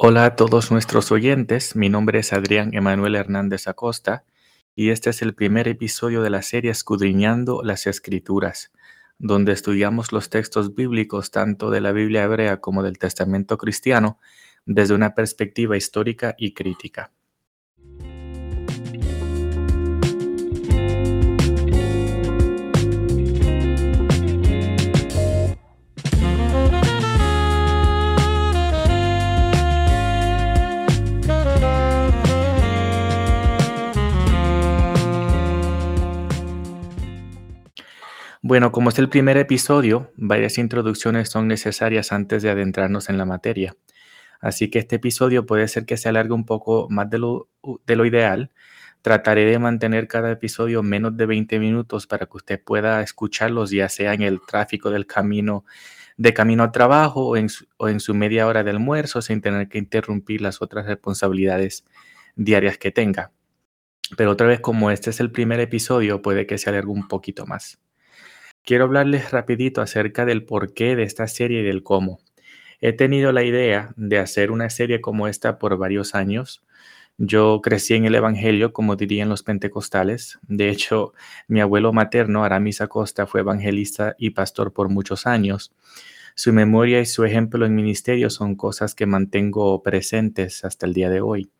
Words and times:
Hola 0.00 0.26
a 0.26 0.36
todos 0.36 0.70
nuestros 0.70 1.10
oyentes, 1.10 1.74
mi 1.74 1.88
nombre 1.88 2.20
es 2.20 2.32
Adrián 2.32 2.72
Emanuel 2.72 3.16
Hernández 3.16 3.66
Acosta 3.66 4.24
y 4.76 4.90
este 4.90 5.10
es 5.10 5.22
el 5.22 5.34
primer 5.34 5.66
episodio 5.66 6.22
de 6.22 6.30
la 6.30 6.42
serie 6.42 6.70
Escudriñando 6.70 7.64
las 7.64 7.88
Escrituras, 7.88 8.70
donde 9.18 9.50
estudiamos 9.50 10.12
los 10.12 10.30
textos 10.30 10.76
bíblicos 10.76 11.32
tanto 11.32 11.70
de 11.70 11.80
la 11.80 11.90
Biblia 11.90 12.22
hebrea 12.22 12.60
como 12.60 12.84
del 12.84 12.96
Testamento 12.96 13.58
cristiano 13.58 14.20
desde 14.66 14.94
una 14.94 15.16
perspectiva 15.16 15.76
histórica 15.76 16.36
y 16.38 16.54
crítica. 16.54 17.10
Bueno, 38.48 38.72
como 38.72 38.88
es 38.88 38.98
el 38.98 39.10
primer 39.10 39.36
episodio, 39.36 40.10
varias 40.16 40.56
introducciones 40.56 41.28
son 41.28 41.48
necesarias 41.48 42.12
antes 42.12 42.42
de 42.42 42.48
adentrarnos 42.48 43.10
en 43.10 43.18
la 43.18 43.26
materia. 43.26 43.76
Así 44.40 44.70
que 44.70 44.78
este 44.78 44.96
episodio 44.96 45.44
puede 45.44 45.68
ser 45.68 45.84
que 45.84 45.98
se 45.98 46.08
alargue 46.08 46.32
un 46.32 46.46
poco 46.46 46.88
más 46.88 47.10
de 47.10 47.18
lo, 47.18 47.50
de 47.86 47.94
lo 47.94 48.06
ideal. 48.06 48.50
Trataré 49.02 49.44
de 49.44 49.58
mantener 49.58 50.08
cada 50.08 50.30
episodio 50.30 50.82
menos 50.82 51.14
de 51.14 51.26
20 51.26 51.58
minutos 51.58 52.06
para 52.06 52.24
que 52.24 52.38
usted 52.38 52.64
pueda 52.64 53.02
escucharlos, 53.02 53.70
ya 53.70 53.90
sea 53.90 54.14
en 54.14 54.22
el 54.22 54.40
tráfico 54.40 54.90
del 54.90 55.06
camino 55.06 55.66
de 56.16 56.32
camino 56.32 56.62
al 56.62 56.72
trabajo 56.72 57.26
o 57.26 57.36
en, 57.36 57.50
su, 57.50 57.66
o 57.76 57.90
en 57.90 58.00
su 58.00 58.14
media 58.14 58.46
hora 58.46 58.64
de 58.64 58.70
almuerzo 58.70 59.20
sin 59.20 59.42
tener 59.42 59.68
que 59.68 59.76
interrumpir 59.76 60.40
las 60.40 60.62
otras 60.62 60.86
responsabilidades 60.86 61.84
diarias 62.34 62.78
que 62.78 62.92
tenga. 62.92 63.30
Pero 64.16 64.30
otra 64.30 64.46
vez, 64.46 64.60
como 64.60 64.90
este 64.90 65.10
es 65.10 65.20
el 65.20 65.30
primer 65.30 65.60
episodio, 65.60 66.22
puede 66.22 66.46
que 66.46 66.56
se 66.56 66.70
alargue 66.70 66.92
un 66.92 67.08
poquito 67.08 67.44
más. 67.44 67.78
Quiero 68.68 68.84
hablarles 68.84 69.30
rapidito 69.30 69.80
acerca 69.80 70.26
del 70.26 70.44
porqué 70.44 70.94
de 70.94 71.04
esta 71.04 71.26
serie 71.26 71.60
y 71.60 71.64
del 71.64 71.82
cómo. 71.82 72.20
He 72.82 72.92
tenido 72.92 73.32
la 73.32 73.42
idea 73.42 73.94
de 73.96 74.18
hacer 74.18 74.50
una 74.50 74.68
serie 74.68 75.00
como 75.00 75.26
esta 75.26 75.58
por 75.58 75.78
varios 75.78 76.14
años. 76.14 76.62
Yo 77.16 77.62
crecí 77.62 77.94
en 77.94 78.04
el 78.04 78.14
Evangelio, 78.14 78.74
como 78.74 78.94
dirían 78.94 79.30
los 79.30 79.42
pentecostales. 79.42 80.38
De 80.42 80.68
hecho, 80.68 81.14
mi 81.46 81.62
abuelo 81.62 81.94
materno, 81.94 82.44
Aramis 82.44 82.82
Acosta, 82.82 83.26
fue 83.26 83.40
evangelista 83.40 84.14
y 84.18 84.32
pastor 84.32 84.74
por 84.74 84.90
muchos 84.90 85.26
años. 85.26 85.72
Su 86.34 86.52
memoria 86.52 87.00
y 87.00 87.06
su 87.06 87.24
ejemplo 87.24 87.64
en 87.64 87.74
ministerio 87.74 88.28
son 88.28 88.54
cosas 88.54 88.94
que 88.94 89.06
mantengo 89.06 89.82
presentes 89.82 90.62
hasta 90.66 90.84
el 90.84 90.92
día 90.92 91.08
de 91.08 91.22
hoy. 91.22 91.50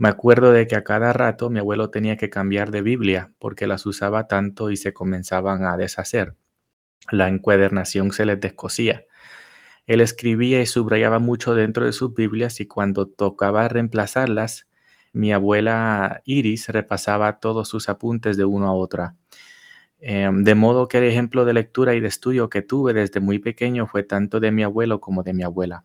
Me 0.00 0.08
acuerdo 0.08 0.50
de 0.52 0.66
que 0.66 0.76
a 0.76 0.82
cada 0.82 1.12
rato 1.12 1.50
mi 1.50 1.58
abuelo 1.58 1.90
tenía 1.90 2.16
que 2.16 2.30
cambiar 2.30 2.70
de 2.70 2.80
Biblia 2.80 3.34
porque 3.38 3.66
las 3.66 3.84
usaba 3.84 4.28
tanto 4.28 4.70
y 4.70 4.78
se 4.78 4.94
comenzaban 4.94 5.66
a 5.66 5.76
deshacer. 5.76 6.36
La 7.10 7.28
encuadernación 7.28 8.10
se 8.12 8.24
les 8.24 8.40
descosía. 8.40 9.04
Él 9.86 10.00
escribía 10.00 10.62
y 10.62 10.66
subrayaba 10.66 11.18
mucho 11.18 11.54
dentro 11.54 11.84
de 11.84 11.92
sus 11.92 12.14
Biblias 12.14 12.60
y 12.60 12.66
cuando 12.66 13.08
tocaba 13.08 13.68
reemplazarlas, 13.68 14.68
mi 15.12 15.34
abuela 15.34 16.22
Iris 16.24 16.70
repasaba 16.70 17.38
todos 17.38 17.68
sus 17.68 17.90
apuntes 17.90 18.38
de 18.38 18.46
uno 18.46 18.68
a 18.68 18.72
otra. 18.72 19.16
Em, 19.98 20.44
de 20.44 20.54
modo 20.54 20.88
que 20.88 20.96
el 20.96 21.04
ejemplo 21.04 21.44
de 21.44 21.52
lectura 21.52 21.94
y 21.94 22.00
de 22.00 22.08
estudio 22.08 22.48
que 22.48 22.62
tuve 22.62 22.94
desde 22.94 23.20
muy 23.20 23.38
pequeño 23.38 23.86
fue 23.86 24.02
tanto 24.02 24.40
de 24.40 24.50
mi 24.50 24.62
abuelo 24.62 24.98
como 24.98 25.22
de 25.22 25.34
mi 25.34 25.42
abuela. 25.42 25.84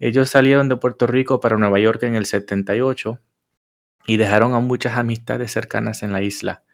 Ellos 0.00 0.28
salieron 0.28 0.68
de 0.68 0.76
Puerto 0.76 1.06
Rico 1.06 1.38
para 1.38 1.56
Nueva 1.56 1.78
York 1.78 2.02
en 2.02 2.16
el 2.16 2.26
78 2.26 3.20
y 4.06 4.16
dejaron 4.16 4.54
a 4.54 4.60
muchas 4.60 4.98
amistades 4.98 5.52
cercanas 5.52 6.02
en 6.02 6.12
la 6.12 6.20
isla. 6.20 6.64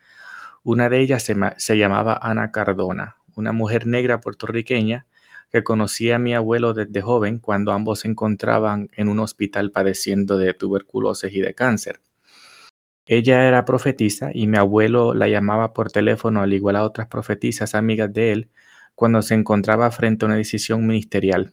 Una 0.63 0.89
de 0.89 1.01
ellas 1.01 1.23
se, 1.23 1.77
llamaba 1.77 2.19
Ana 2.21 2.51
Cardona, 2.51 3.17
una 3.37 3.53
mujer 3.53 3.87
negra 3.87 4.21
puertorriqueña 4.21 5.07
que 5.51 5.63
conocía 5.63 6.17
a 6.17 6.19
mi 6.19 6.35
abuelo 6.35 6.73
desde 6.73 7.03
joven 7.03 7.39
cuando 7.39 7.73
ambos 7.73 8.01
se 8.01 8.09
encontraban 8.09 8.89
en 8.93 9.09
un 9.09 9.19
hospital 9.21 9.71
padeciendo 9.71 10.39
de 10.39 10.55
tuberculosis 10.55 11.33
y 11.33 11.41
de 11.41 11.55
cáncer. 11.55 12.01
Ella 13.05 13.47
era 13.49 13.65
profetisa 13.65 14.31
y 14.33 14.47
mi 14.47 14.57
abuelo 14.57 15.13
la 15.13 15.29
llamaba 15.29 15.73
por 15.75 15.91
teléfono 15.91 16.41
al 16.41 16.53
igual 16.53 16.77
a 16.77 16.85
otras 16.85 17.09
profetisas 17.09 17.75
amigas 17.75 18.13
de 18.13 18.33
él 18.33 18.51
cuando 18.95 19.21
se 19.23 19.35
encontraba 19.35 19.91
frente 19.91 20.25
a 20.25 20.29
una 20.29 20.37
decisión 20.37 20.87
ministerial 20.87 21.53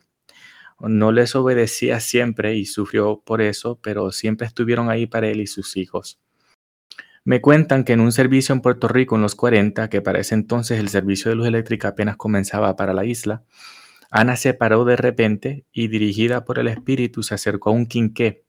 no 0.80 1.12
les 1.12 1.36
obedecía 1.36 2.00
siempre 2.00 2.56
y 2.56 2.66
sufrió 2.66 3.22
por 3.26 3.42
eso, 3.42 3.80
pero 3.82 4.12
siempre 4.12 4.48
estuvieron 4.48 4.90
ahí 4.90 5.08
para 5.08 5.28
él 5.28 5.42
y 5.42 5.48
sus 5.48 5.78
hijos. 5.78 6.20
Me 7.24 7.42
cuentan 7.42 7.84
que 7.84 7.94
en 7.94 8.00
un 8.00 8.12
servicio 8.12 8.54
en 8.54 8.62
Puerto 8.62 8.88
Rico 8.88 9.16
en 9.16 9.22
los 9.22 9.36
40, 9.36 9.90
que 9.90 10.02
para 10.02 10.20
ese 10.20 10.36
entonces 10.36 10.80
el 10.80 10.90
servicio 10.90 11.30
de 11.30 11.36
luz 11.36 11.48
eléctrica 11.48 11.90
apenas 11.90 12.16
comenzaba 12.16 12.76
para 12.76 12.94
la 12.94 13.06
isla, 13.06 13.44
Ana 14.10 14.38
se 14.38 14.54
paró 14.54 14.86
de 14.86 14.96
repente 14.96 15.66
y 15.74 15.90
dirigida 15.90 16.46
por 16.46 16.60
el 16.60 16.68
espíritu 16.68 17.24
se 17.24 17.36
acercó 17.36 17.72
a 17.72 17.74
un 17.74 17.88
quinqué 17.88 18.46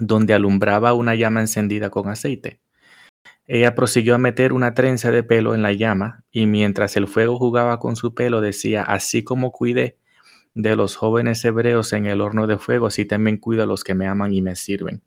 donde 0.00 0.34
alumbraba 0.34 0.92
una 0.92 1.14
llama 1.14 1.40
encendida 1.40 1.90
con 1.90 2.08
aceite. 2.08 2.60
Ella 3.46 3.74
prosiguió 3.74 4.14
a 4.14 4.18
meter 4.18 4.52
una 4.52 4.74
trenza 4.74 5.10
de 5.10 5.22
pelo 5.22 5.54
en 5.54 5.62
la 5.62 5.72
llama 5.72 6.24
y 6.32 6.46
mientras 6.46 6.96
el 6.96 7.06
fuego 7.06 7.38
jugaba 7.38 7.78
con 7.78 7.94
su 7.94 8.14
pelo 8.14 8.40
decía, 8.40 8.82
así 8.82 9.22
como 9.22 9.52
cuidé 9.52 9.98
de 10.54 10.76
los 10.76 10.96
jóvenes 10.96 11.44
hebreos 11.44 11.92
en 11.92 12.06
el 12.06 12.20
horno 12.20 12.46
de 12.46 12.58
fuego, 12.58 12.86
así 12.86 13.04
también 13.04 13.36
cuido 13.36 13.64
a 13.64 13.66
los 13.66 13.84
que 13.84 13.94
me 13.94 14.06
aman 14.06 14.32
y 14.32 14.40
me 14.40 14.56
sirven. 14.56 15.02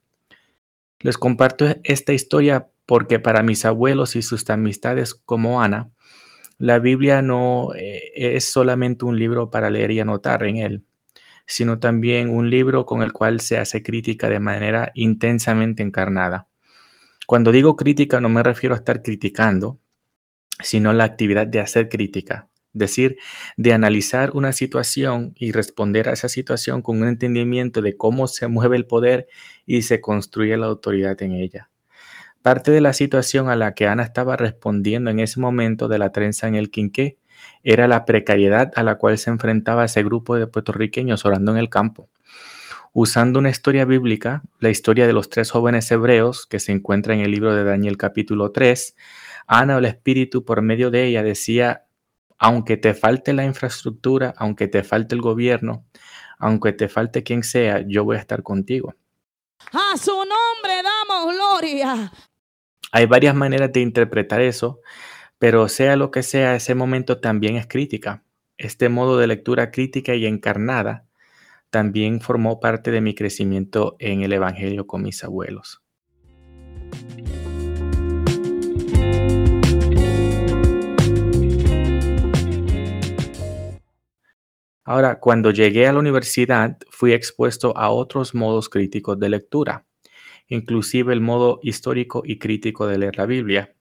Les 0.99 1.17
comparto 1.17 1.65
esta 1.83 2.13
historia 2.13 2.69
porque 2.85 3.19
para 3.19 3.43
mis 3.43 3.65
abuelos 3.65 4.15
y 4.15 4.21
sus 4.21 4.49
amistades 4.49 5.13
como 5.13 5.61
Ana, 5.61 5.89
la 6.57 6.79
Biblia 6.79 7.21
no 7.21 7.69
eh, 7.75 8.11
es 8.15 8.45
solamente 8.45 9.05
un 9.05 9.19
libro 9.19 9.51
para 9.51 9.69
leer 9.69 9.91
y 9.91 9.99
anotar 9.99 10.43
en 10.43 10.57
él, 10.57 10.85
sino 11.45 11.79
también 11.79 12.29
un 12.29 12.49
libro 12.49 12.85
con 12.85 13.03
el 13.03 13.13
cual 13.13 13.41
se 13.41 13.57
hace 13.57 13.83
crítica 13.83 14.29
de 14.29 14.39
manera 14.39 14.91
intensamente 14.95 15.83
encarnada. 15.83 16.47
Cuando 17.27 17.51
digo 17.51 17.75
crítica 17.75 18.19
no 18.19 18.29
me 18.29 18.41
refiero 18.41 18.73
a 18.73 18.79
estar 18.79 19.03
criticando, 19.03 19.79
sino 20.63 20.91
la 20.93 21.03
actividad 21.03 21.45
de 21.45 21.59
hacer 21.59 21.89
crítica, 21.89 22.49
decir, 22.73 23.17
de 23.57 23.73
analizar 23.73 24.31
una 24.33 24.53
situación 24.53 25.33
y 25.35 25.51
responder 25.51 26.09
a 26.09 26.13
esa 26.13 26.29
situación 26.29 26.81
con 26.81 27.01
un 27.01 27.07
entendimiento 27.07 27.81
de 27.81 27.97
cómo 27.97 28.27
se 28.27 28.47
mueve 28.47 28.77
el 28.77 28.85
poder 28.85 29.27
y 29.65 29.81
se 29.83 30.01
construye 30.01 30.55
la 30.57 30.67
autoridad 30.67 31.21
en 31.21 31.33
ella. 31.33 31.69
Parte 32.41 32.71
de 32.71 32.81
la 32.81 32.93
situación 32.93 33.49
a 33.49 33.55
la 33.55 33.73
que 33.73 33.87
Ana 33.87 34.03
estaba 34.03 34.37
respondiendo 34.37 35.09
en 35.09 35.19
ese 35.19 35.39
momento 35.39 35.87
de 35.87 35.99
la 35.99 36.11
trenza 36.11 36.47
en 36.47 36.55
el 36.55 36.71
quinqué 36.71 37.17
era 37.63 37.87
la 37.87 38.05
precariedad 38.05 38.71
a 38.75 38.83
la 38.83 38.95
cual 38.95 39.17
se 39.17 39.29
enfrentaba 39.29 39.85
ese 39.85 40.03
grupo 40.03 40.35
de 40.35 40.47
puertorriqueños 40.47 41.25
orando 41.25 41.51
en 41.51 41.57
el 41.57 41.69
campo. 41.69 42.09
Usando 42.93 43.39
una 43.39 43.49
historia 43.49 43.85
bíblica, 43.85 44.43
la 44.59 44.69
historia 44.69 45.05
de 45.05 45.13
los 45.13 45.29
tres 45.29 45.51
jóvenes 45.51 45.91
hebreos 45.91 46.47
que 46.47 46.59
se 46.59 46.71
encuentra 46.71 47.13
en 47.13 47.19
el 47.19 47.31
libro 47.31 47.53
de 47.53 47.63
Daniel 47.63 47.97
capítulo 47.97 48.51
3, 48.51 48.95
Ana, 49.45 49.77
el 49.77 49.85
Espíritu, 49.85 50.45
por 50.45 50.61
medio 50.61 50.89
de 50.89 51.05
ella, 51.05 51.23
decía 51.23 51.86
aunque 52.37 52.77
te 52.77 52.93
falte 52.93 53.33
la 53.33 53.45
infraestructura, 53.45 54.33
aunque 54.37 54.67
te 54.67 54.83
falte 54.83 55.15
el 55.15 55.21
gobierno, 55.21 55.85
aunque 56.37 56.73
te 56.73 56.87
falte 56.87 57.23
quien 57.23 57.43
sea, 57.43 57.83
yo 57.87 58.03
voy 58.03 58.17
a 58.17 58.19
estar 58.19 58.43
contigo. 58.43 58.95
A 59.73 59.97
su 59.97 60.11
nombre 60.11 60.83
damos 60.83 61.33
gloria. 61.33 62.11
Hay 62.91 63.05
varias 63.05 63.35
maneras 63.35 63.71
de 63.73 63.81
interpretar 63.81 64.41
eso, 64.41 64.79
pero 65.39 65.67
sea 65.67 65.95
lo 65.95 66.11
que 66.11 66.23
sea, 66.23 66.55
ese 66.55 66.75
momento 66.75 67.19
también 67.19 67.57
es 67.57 67.67
crítica. 67.67 68.23
Este 68.57 68.89
modo 68.89 69.17
de 69.17 69.27
lectura 69.27 69.71
crítica 69.71 70.15
y 70.15 70.25
encarnada 70.25 71.05
también 71.69 72.21
formó 72.21 72.59
parte 72.59 72.91
de 72.91 73.01
mi 73.01 73.13
crecimiento 73.13 73.97
en 73.99 74.21
el 74.21 74.33
Evangelio 74.33 74.87
con 74.87 75.03
mis 75.03 75.23
abuelos. 75.23 75.83
Ahora, 84.87 85.19
cuando 85.19 85.51
llegué 85.51 85.85
a 85.85 85.91
la 85.91 85.99
universidad, 85.99 86.77
fui 86.89 87.11
expuesto 87.11 87.75
a 87.75 87.89
otros 87.89 88.33
modos 88.33 88.69
críticos 88.69 89.19
de 89.19 89.27
lectura, 89.27 89.85
inclusive 90.47 91.11
el 91.11 91.19
modo 91.19 91.59
histórico 91.61 92.21
y 92.23 92.39
crítico 92.39 92.87
de 92.87 92.97
leer 92.97 93.17
la 93.17 93.25
Biblia. 93.25 93.75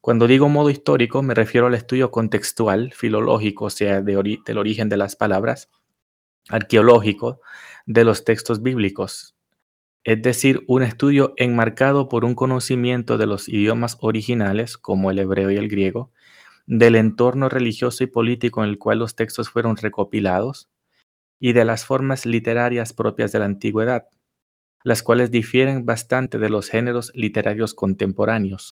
Cuando 0.00 0.28
digo 0.28 0.48
modo 0.48 0.70
histórico, 0.70 1.24
me 1.24 1.34
refiero 1.34 1.66
al 1.66 1.74
estudio 1.74 2.12
contextual, 2.12 2.92
filológico, 2.94 3.64
o 3.64 3.70
sea, 3.70 4.00
de 4.00 4.38
del 4.46 4.58
origen 4.58 4.88
de 4.88 4.96
las 4.96 5.16
palabras, 5.16 5.70
arqueológico, 6.48 7.40
de 7.86 8.04
los 8.04 8.24
textos 8.24 8.62
bíblicos, 8.62 9.34
es 10.04 10.22
decir, 10.22 10.62
un 10.68 10.84
estudio 10.84 11.34
enmarcado 11.36 12.08
por 12.08 12.24
un 12.24 12.36
conocimiento 12.36 13.18
de 13.18 13.26
los 13.26 13.48
idiomas 13.48 13.98
originales, 14.02 14.78
como 14.78 15.10
el 15.10 15.18
hebreo 15.18 15.50
y 15.50 15.56
el 15.56 15.68
griego, 15.68 16.12
del 16.68 16.96
entorno 16.96 17.48
religioso 17.48 18.04
y 18.04 18.08
político 18.08 18.62
en 18.62 18.68
el 18.68 18.76
cual 18.76 18.98
los 18.98 19.16
textos 19.16 19.48
fueron 19.48 19.78
recopilados, 19.78 20.68
y 21.40 21.54
de 21.54 21.64
las 21.64 21.86
formas 21.86 22.26
literarias 22.26 22.92
propias 22.92 23.32
de 23.32 23.38
la 23.38 23.46
antigüedad, 23.46 24.08
las 24.84 25.02
cuales 25.02 25.30
difieren 25.30 25.86
bastante 25.86 26.38
de 26.38 26.50
los 26.50 26.68
géneros 26.68 27.10
literarios 27.14 27.72
contemporáneos. 27.72 28.76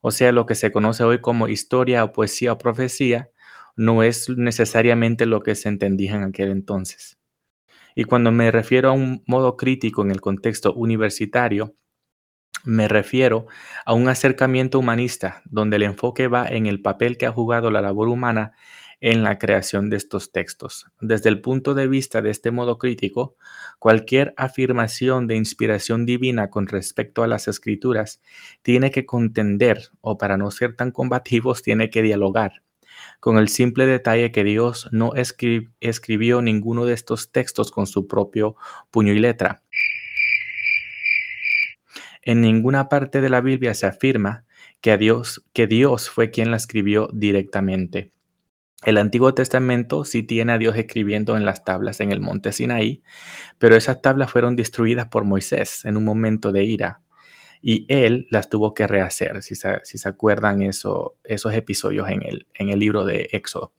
O 0.00 0.10
sea, 0.10 0.32
lo 0.32 0.46
que 0.46 0.54
se 0.54 0.72
conoce 0.72 1.04
hoy 1.04 1.20
como 1.20 1.48
historia 1.48 2.02
o 2.02 2.12
poesía 2.12 2.54
o 2.54 2.58
profecía 2.58 3.30
no 3.76 4.02
es 4.02 4.30
necesariamente 4.30 5.26
lo 5.26 5.42
que 5.42 5.54
se 5.54 5.68
entendía 5.68 6.14
en 6.14 6.22
aquel 6.22 6.50
entonces. 6.50 7.18
Y 7.94 8.04
cuando 8.04 8.32
me 8.32 8.50
refiero 8.50 8.88
a 8.88 8.92
un 8.92 9.22
modo 9.26 9.58
crítico 9.58 10.00
en 10.00 10.12
el 10.12 10.22
contexto 10.22 10.72
universitario, 10.72 11.74
me 12.64 12.88
refiero 12.88 13.46
a 13.84 13.94
un 13.94 14.08
acercamiento 14.08 14.78
humanista 14.78 15.42
donde 15.44 15.76
el 15.76 15.82
enfoque 15.84 16.28
va 16.28 16.46
en 16.46 16.66
el 16.66 16.80
papel 16.80 17.16
que 17.16 17.26
ha 17.26 17.32
jugado 17.32 17.70
la 17.70 17.80
labor 17.80 18.08
humana 18.08 18.52
en 19.00 19.24
la 19.24 19.38
creación 19.38 19.90
de 19.90 19.96
estos 19.96 20.30
textos. 20.30 20.86
Desde 21.00 21.28
el 21.28 21.40
punto 21.40 21.74
de 21.74 21.88
vista 21.88 22.22
de 22.22 22.30
este 22.30 22.52
modo 22.52 22.78
crítico, 22.78 23.36
cualquier 23.80 24.32
afirmación 24.36 25.26
de 25.26 25.34
inspiración 25.34 26.06
divina 26.06 26.50
con 26.50 26.68
respecto 26.68 27.24
a 27.24 27.26
las 27.26 27.48
escrituras 27.48 28.20
tiene 28.62 28.92
que 28.92 29.04
contender, 29.04 29.90
o 30.00 30.18
para 30.18 30.36
no 30.36 30.52
ser 30.52 30.76
tan 30.76 30.92
combativos, 30.92 31.62
tiene 31.62 31.90
que 31.90 32.02
dialogar 32.02 32.62
con 33.20 33.38
el 33.38 33.48
simple 33.48 33.86
detalle 33.86 34.32
que 34.32 34.44
Dios 34.44 34.88
no 34.90 35.12
escribió 35.14 36.42
ninguno 36.42 36.84
de 36.84 36.94
estos 36.94 37.30
textos 37.30 37.70
con 37.70 37.86
su 37.86 38.06
propio 38.06 38.56
puño 38.90 39.12
y 39.12 39.18
letra. 39.18 39.62
En 42.22 42.40
ninguna 42.40 42.88
parte 42.88 43.20
de 43.20 43.28
la 43.28 43.40
Biblia 43.40 43.74
se 43.74 43.86
afirma 43.86 44.44
que, 44.80 44.96
Dios, 44.96 46.10
fue 46.10 46.30
quien 46.30 46.50
la 46.50 46.56
escribió 46.56 47.08
directamente. 47.12 48.12
El 48.84 48.98
Antiguo 48.98 49.34
Testamento 49.34 50.04
sí 50.04 50.22
tiene 50.22 50.52
a 50.52 50.58
Dios 50.58 50.76
escribiendo 50.76 51.36
en 51.36 51.44
las 51.44 51.64
tablas 51.64 52.00
en 52.00 52.10
el 52.10 52.20
monte 52.20 52.52
Sinaí, 52.52 53.02
pero 53.58 53.76
esas 53.76 54.02
tablas 54.02 54.30
fueron 54.30 54.56
destruidas 54.56 55.06
por 55.06 55.24
Moisés 55.24 55.84
en 55.84 55.96
un 55.96 56.04
momento 56.04 56.50
de 56.50 56.64
ira 56.64 57.02
y 57.62 57.86
él 57.88 58.26
las 58.30 58.48
tuvo 58.48 58.74
que 58.74 58.88
rehacer, 58.88 59.40
si 59.42 59.54
se, 59.54 59.80
si 59.84 59.96
se 59.96 60.08
acuerdan 60.08 60.62
eso, 60.62 61.16
esos 61.22 61.54
episodios 61.54 62.10
en 62.10 62.22
el, 62.22 62.48
en 62.54 62.70
el 62.70 62.80
libro 62.80 63.04
de 63.04 63.28
Éxodo. 63.32 63.72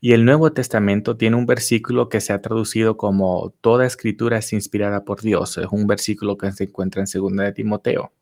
Y 0.00 0.12
el 0.12 0.24
Nuevo 0.24 0.52
Testamento 0.52 1.16
tiene 1.16 1.36
un 1.36 1.46
versículo 1.46 2.08
que 2.08 2.20
se 2.20 2.32
ha 2.32 2.40
traducido 2.40 2.96
como 2.96 3.54
Toda 3.60 3.86
escritura 3.86 4.38
es 4.38 4.52
inspirada 4.52 5.04
por 5.04 5.20
Dios. 5.20 5.58
Es 5.58 5.66
un 5.70 5.86
versículo 5.86 6.38
que 6.38 6.52
se 6.52 6.64
encuentra 6.64 7.02
en 7.02 7.22
2 7.22 7.32
de 7.36 7.52
Timoteo 7.52 8.12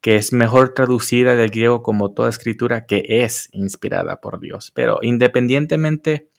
que 0.00 0.14
es 0.14 0.32
mejor 0.32 0.72
traducida 0.74 1.34
del 1.34 1.50
griego 1.50 1.82
como 1.82 2.12
toda 2.12 2.28
escritura 2.28 2.86
que 2.86 3.04
es 3.08 3.48
inspirada 3.52 4.20
por 4.20 4.38
Dios. 4.38 4.70
Pero 4.72 5.00
independientemente 5.02 6.30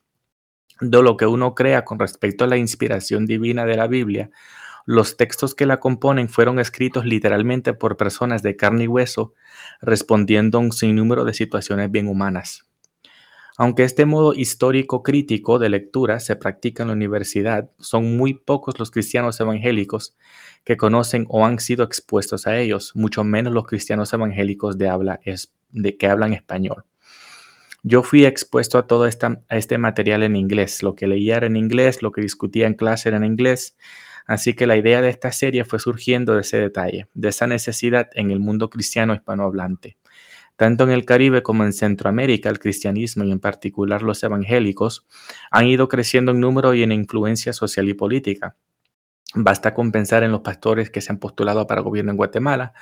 de 0.80 1.02
lo 1.02 1.18
que 1.18 1.26
uno 1.26 1.56
crea 1.56 1.84
con 1.84 2.00
respecto 2.00 2.44
a 2.44 2.48
la 2.48 2.58
inspiración 2.58 3.26
divina 3.26 3.66
de 3.66 3.76
la 3.76 3.88
Biblia, 3.88 4.30
los 4.86 5.18
textos 5.18 5.54
que 5.54 5.66
la 5.66 5.82
componen 5.82 6.30
fueron 6.30 6.60
escritos 6.60 7.06
literalmente 7.06 7.74
por 7.74 7.98
personas 7.98 8.42
de 8.42 8.56
carne 8.56 8.86
y 8.86 8.88
hueso, 8.88 9.34
respondiendo 9.82 10.60
a 10.60 10.62
un 10.62 10.72
sinnúmero 10.72 11.26
de 11.26 11.34
situaciones 11.34 11.92
bien 11.92 12.08
humanas. 12.08 12.64
Aunque 13.60 13.84
este 13.84 14.06
modo 14.06 14.36
histórico 14.36 15.02
crítico 15.02 15.58
de 15.58 15.70
lectura 15.70 16.20
se 16.20 16.36
practica 16.36 16.84
en 16.84 16.90
la 16.90 16.94
universidad, 16.94 17.72
son 17.80 18.16
muy 18.16 18.36
pocos 18.36 18.78
los 18.78 18.92
cristianos 18.92 19.40
evangélicos 19.40 20.16
que 20.64 20.78
conocen 20.78 21.26
o 21.28 21.44
han 21.44 21.58
sido 21.60 21.84
expuestos 21.84 22.46
a 22.46 22.60
ellos, 22.60 22.92
mucho 22.94 23.24
menos 23.24 23.52
los 23.52 23.66
cristianos 23.66 24.14
evangélicos 24.14 24.78
de 24.78 24.90
habla 24.90 25.20
de 25.72 25.98
que 25.98 26.08
hablan 26.08 26.34
español. 26.34 26.86
Yo 27.82 28.04
fui 28.04 28.26
expuesto 28.26 28.78
a 28.78 28.86
todo 28.86 29.06
a 29.06 29.58
este 29.58 29.78
material 29.80 30.22
en 30.22 30.36
inglés, 30.36 30.84
lo 30.84 30.96
que 30.96 31.08
leía 31.08 31.38
era 31.38 31.48
en 31.48 31.56
inglés, 31.56 32.04
lo 32.04 32.12
que 32.12 32.22
discutía 32.22 32.68
en 32.68 32.76
clase 32.76 33.10
era 33.10 33.18
en 33.18 33.24
inglés, 33.24 33.76
así 34.28 34.54
que 34.54 34.68
la 34.68 34.78
idea 34.78 35.02
de 35.02 35.10
esta 35.10 35.32
serie 35.32 35.66
fue 35.66 35.80
surgiendo 35.80 36.36
de 36.36 36.42
ese 36.42 36.58
detalle, 36.58 37.08
de 37.16 37.30
esa 37.30 37.48
necesidad 37.48 38.10
en 38.14 38.30
el 38.30 38.40
mundo 38.40 38.70
cristiano 38.70 39.16
hispanohablante. 39.16 39.98
Tanto 40.58 40.84
en 40.84 40.90
el 40.90 41.06
Caribe 41.06 41.44
como 41.44 41.64
en 41.64 41.72
Centroamérica, 41.72 42.50
el 42.50 42.60
cristianismo 42.60 43.24
y 43.24 43.32
en 43.32 43.40
particular 43.40 44.02
los 44.02 44.24
evangélicos 44.24 45.06
han 45.52 45.68
ido 45.68 45.88
creciendo 45.88 46.32
en 46.32 46.40
número 46.40 46.74
y 46.74 46.82
en 46.84 46.92
influencia 46.92 47.54
social 47.54 47.88
y 47.88 47.94
política. 47.94 48.58
Basta 49.36 49.74
con 49.76 49.92
pensar 49.92 50.24
en 50.24 50.32
los 50.32 50.42
pastores 50.42 50.90
que 50.90 51.00
se 51.00 51.12
han 51.12 51.20
postulado 51.20 51.68
para 51.68 51.82
gobierno 51.82 52.12
en 52.12 52.18
Guatemala 52.18 52.74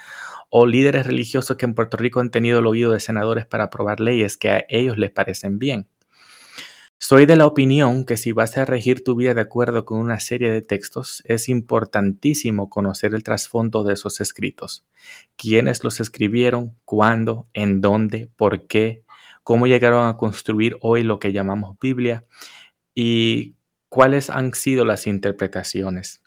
o 0.49 0.65
líderes 0.65 1.05
religiosos 1.05 1.57
que 1.57 1.65
en 1.65 1.73
Puerto 1.73 1.97
Rico 1.97 2.21
han 2.21 2.31
tenido 2.31 2.59
el 2.59 2.67
oído 2.67 2.93
de 2.93 3.01
senadores 3.01 3.45
para 3.45 3.65
aprobar 3.65 3.99
leyes 3.99 4.37
que 4.37 4.51
a 4.51 4.65
ellos 4.69 4.97
les 4.97 5.11
parecen 5.11 5.59
bien. 5.59 5.89
Soy 6.97 7.25
de 7.25 7.35
la 7.35 7.45
opinión 7.45 8.05
que 8.05 8.17
si 8.17 8.31
vas 8.31 8.57
a 8.57 8.65
regir 8.65 9.03
tu 9.03 9.15
vida 9.15 9.33
de 9.33 9.41
acuerdo 9.41 9.85
con 9.85 9.99
una 9.99 10.19
serie 10.19 10.49
de 10.51 10.61
textos, 10.61 11.21
es 11.25 11.49
importantísimo 11.49 12.69
conocer 12.69 13.13
el 13.13 13.23
trasfondo 13.23 13.83
de 13.83 13.93
esos 13.93 14.21
escritos. 14.21 14.85
Quiénes 15.35 15.83
los 15.83 15.99
escribieron, 15.99 16.75
cuándo, 16.85 17.47
en 17.53 17.81
dónde, 17.81 18.29
por 18.37 18.65
qué, 18.67 19.03
cómo 19.43 19.67
llegaron 19.67 20.07
a 20.07 20.17
construir 20.17 20.77
hoy 20.81 21.03
lo 21.03 21.19
que 21.19 21.33
llamamos 21.33 21.77
Biblia 21.79 22.25
y 22.95 23.55
cuáles 23.89 24.29
han 24.29 24.53
sido 24.53 24.85
las 24.85 25.05
interpretaciones. 25.05 26.23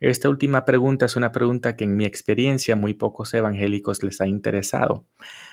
Esta 0.00 0.28
última 0.28 0.64
pregunta 0.64 1.06
es 1.06 1.16
una 1.16 1.32
pregunta 1.32 1.76
que 1.76 1.84
en 1.84 1.96
mi 1.96 2.04
experiencia 2.04 2.76
muy 2.76 2.94
pocos 2.94 3.34
evangélicos 3.34 4.02
les 4.02 4.20
ha 4.20 4.26
interesado. 4.26 5.06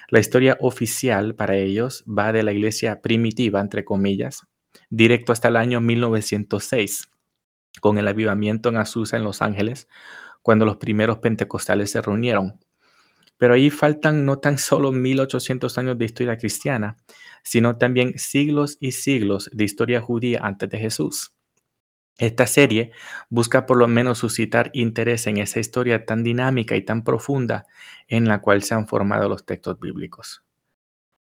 La 0.09 0.19
historia 0.19 0.57
oficial 0.59 1.35
para 1.35 1.55
ellos 1.55 2.03
va 2.07 2.31
de 2.31 2.43
la 2.43 2.51
iglesia 2.51 3.01
primitiva, 3.01 3.59
entre 3.61 3.85
comillas, 3.85 4.41
directo 4.89 5.31
hasta 5.31 5.47
el 5.47 5.55
año 5.55 5.81
1906, 5.81 7.09
con 7.81 7.97
el 7.97 8.07
avivamiento 8.07 8.69
en 8.69 8.77
Azusa, 8.77 9.17
en 9.17 9.23
Los 9.23 9.41
Ángeles, 9.41 9.87
cuando 10.41 10.65
los 10.65 10.77
primeros 10.77 11.19
pentecostales 11.19 11.91
se 11.91 12.01
reunieron. 12.01 12.59
Pero 13.37 13.55
ahí 13.55 13.69
faltan 13.69 14.25
no 14.25 14.39
tan 14.39 14.57
solo 14.57 14.91
1800 14.91 15.77
años 15.77 15.97
de 15.97 16.05
historia 16.05 16.37
cristiana, 16.37 16.97
sino 17.43 17.77
también 17.77 18.17
siglos 18.17 18.77
y 18.79 18.91
siglos 18.91 19.49
de 19.51 19.63
historia 19.63 20.01
judía 20.01 20.39
antes 20.43 20.69
de 20.69 20.77
Jesús. 20.77 21.33
Esta 22.17 22.45
serie 22.45 22.91
busca 23.29 23.65
por 23.65 23.77
lo 23.77 23.87
menos 23.87 24.19
suscitar 24.19 24.69
interés 24.73 25.25
en 25.27 25.37
esa 25.37 25.59
historia 25.59 26.05
tan 26.05 26.23
dinámica 26.23 26.75
y 26.75 26.83
tan 26.83 27.03
profunda 27.03 27.65
en 28.07 28.27
la 28.27 28.39
cual 28.39 28.61
se 28.63 28.75
han 28.75 28.87
formado 28.87 29.27
los 29.27 29.45
textos 29.45 29.79
bíblicos. 29.79 30.43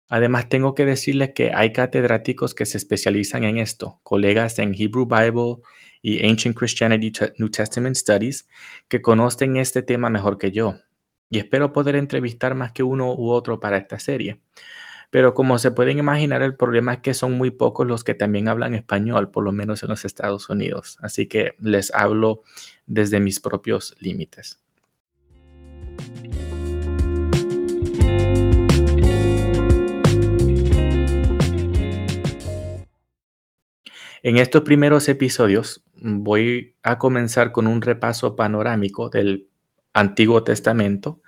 Además, 0.09 0.49
tengo 0.49 0.75
que 0.75 0.85
decirles 0.85 1.31
que 1.33 1.53
hay 1.55 1.71
catedráticos 1.71 2.53
que 2.53 2.65
se 2.65 2.77
especializan 2.77 3.45
en 3.45 3.57
esto, 3.57 4.01
colegas 4.03 4.59
en 4.59 4.75
Hebrew 4.77 5.07
Bible 5.07 5.63
y 6.01 6.27
Ancient 6.27 6.57
Christianity 6.57 7.13
New 7.37 7.49
Testament 7.49 7.95
Studies, 7.95 8.49
que 8.89 9.01
conocen 9.01 9.55
este 9.55 9.83
tema 9.83 10.09
mejor 10.09 10.37
que 10.37 10.51
yo. 10.51 10.75
Y 11.29 11.39
espero 11.39 11.71
poder 11.71 11.95
entrevistar 11.95 12.55
más 12.55 12.73
que 12.73 12.83
uno 12.83 13.15
u 13.15 13.29
otro 13.29 13.61
para 13.61 13.77
esta 13.77 13.99
serie. 13.99 14.41
Pero 15.11 15.33
como 15.33 15.59
se 15.59 15.71
pueden 15.71 15.99
imaginar, 15.99 16.41
el 16.41 16.55
problema 16.55 16.93
es 16.93 16.99
que 17.01 17.13
son 17.13 17.33
muy 17.33 17.51
pocos 17.51 17.85
los 17.85 18.05
que 18.05 18.13
también 18.13 18.47
hablan 18.47 18.73
español, 18.73 19.29
por 19.29 19.43
lo 19.43 19.51
menos 19.51 19.83
en 19.83 19.89
los 19.89 20.05
Estados 20.05 20.49
Unidos. 20.49 20.97
Así 21.01 21.27
que 21.27 21.55
les 21.59 21.93
hablo 21.93 22.43
desde 22.85 23.19
mis 23.19 23.41
propios 23.41 23.93
límites. 23.99 24.57
En 34.23 34.37
estos 34.37 34.61
primeros 34.61 35.09
episodios 35.09 35.83
voy 35.95 36.77
a 36.83 36.97
comenzar 36.97 37.51
con 37.51 37.67
un 37.67 37.81
repaso 37.81 38.37
panorámico 38.37 39.09
del 39.09 39.49
Antiguo 39.93 40.43
Testamento 40.45 41.21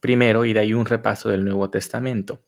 primero 0.00 0.44
y 0.44 0.52
de 0.52 0.60
ahí 0.60 0.74
un 0.74 0.84
repaso 0.84 1.30
del 1.30 1.44
Nuevo 1.44 1.70
Testamento. 1.70 2.42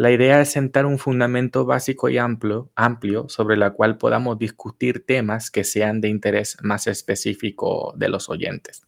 La 0.00 0.10
idea 0.10 0.40
es 0.40 0.50
sentar 0.50 0.86
un 0.86 0.98
fundamento 0.98 1.66
básico 1.66 2.08
y 2.08 2.16
amplio, 2.16 3.28
sobre 3.28 3.58
la 3.58 3.72
cual 3.72 3.98
podamos 3.98 4.38
discutir 4.38 5.04
temas 5.04 5.50
que 5.50 5.62
sean 5.62 6.00
de 6.00 6.08
interés 6.08 6.56
más 6.62 6.86
específico 6.86 7.92
de 7.98 8.08
los 8.08 8.30
oyentes. 8.30 8.86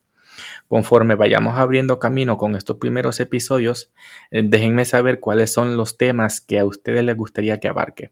Conforme 0.68 1.14
vayamos 1.14 1.58
abriendo 1.58 1.98
camino 1.98 2.38
con 2.38 2.56
estos 2.56 2.78
primeros 2.78 3.20
episodios, 3.20 3.92
eh, 4.30 4.40
déjenme 4.42 4.86
saber 4.86 5.20
cuáles 5.20 5.52
son 5.52 5.76
los 5.76 5.98
temas 5.98 6.40
que 6.40 6.58
a 6.58 6.64
ustedes 6.64 7.04
les 7.04 7.14
gustaría 7.14 7.60
que 7.60 7.68
abarque. 7.68 8.10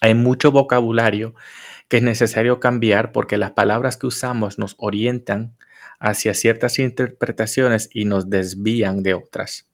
Hay 0.00 0.14
mucho 0.14 0.52
vocabulario 0.52 1.34
que 1.88 1.96
es 1.96 2.04
necesario 2.04 2.60
cambiar 2.60 3.10
porque 3.10 3.38
las 3.38 3.50
palabras 3.50 3.96
que 3.96 4.06
usamos 4.06 4.56
nos 4.56 4.76
orientan 4.78 5.56
hacia 5.98 6.32
ciertas 6.34 6.78
interpretaciones 6.78 7.90
y 7.92 8.04
nos 8.04 8.30
desvían 8.30 9.02
de 9.02 9.14
otras. 9.14 9.66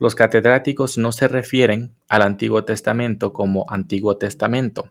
Los 0.00 0.14
catedráticos 0.14 0.96
no 0.96 1.12
se 1.12 1.28
refieren 1.28 1.94
al 2.08 2.22
Antiguo 2.22 2.64
Testamento 2.64 3.34
como 3.34 3.66
Antiguo 3.68 4.16
Testamento, 4.16 4.90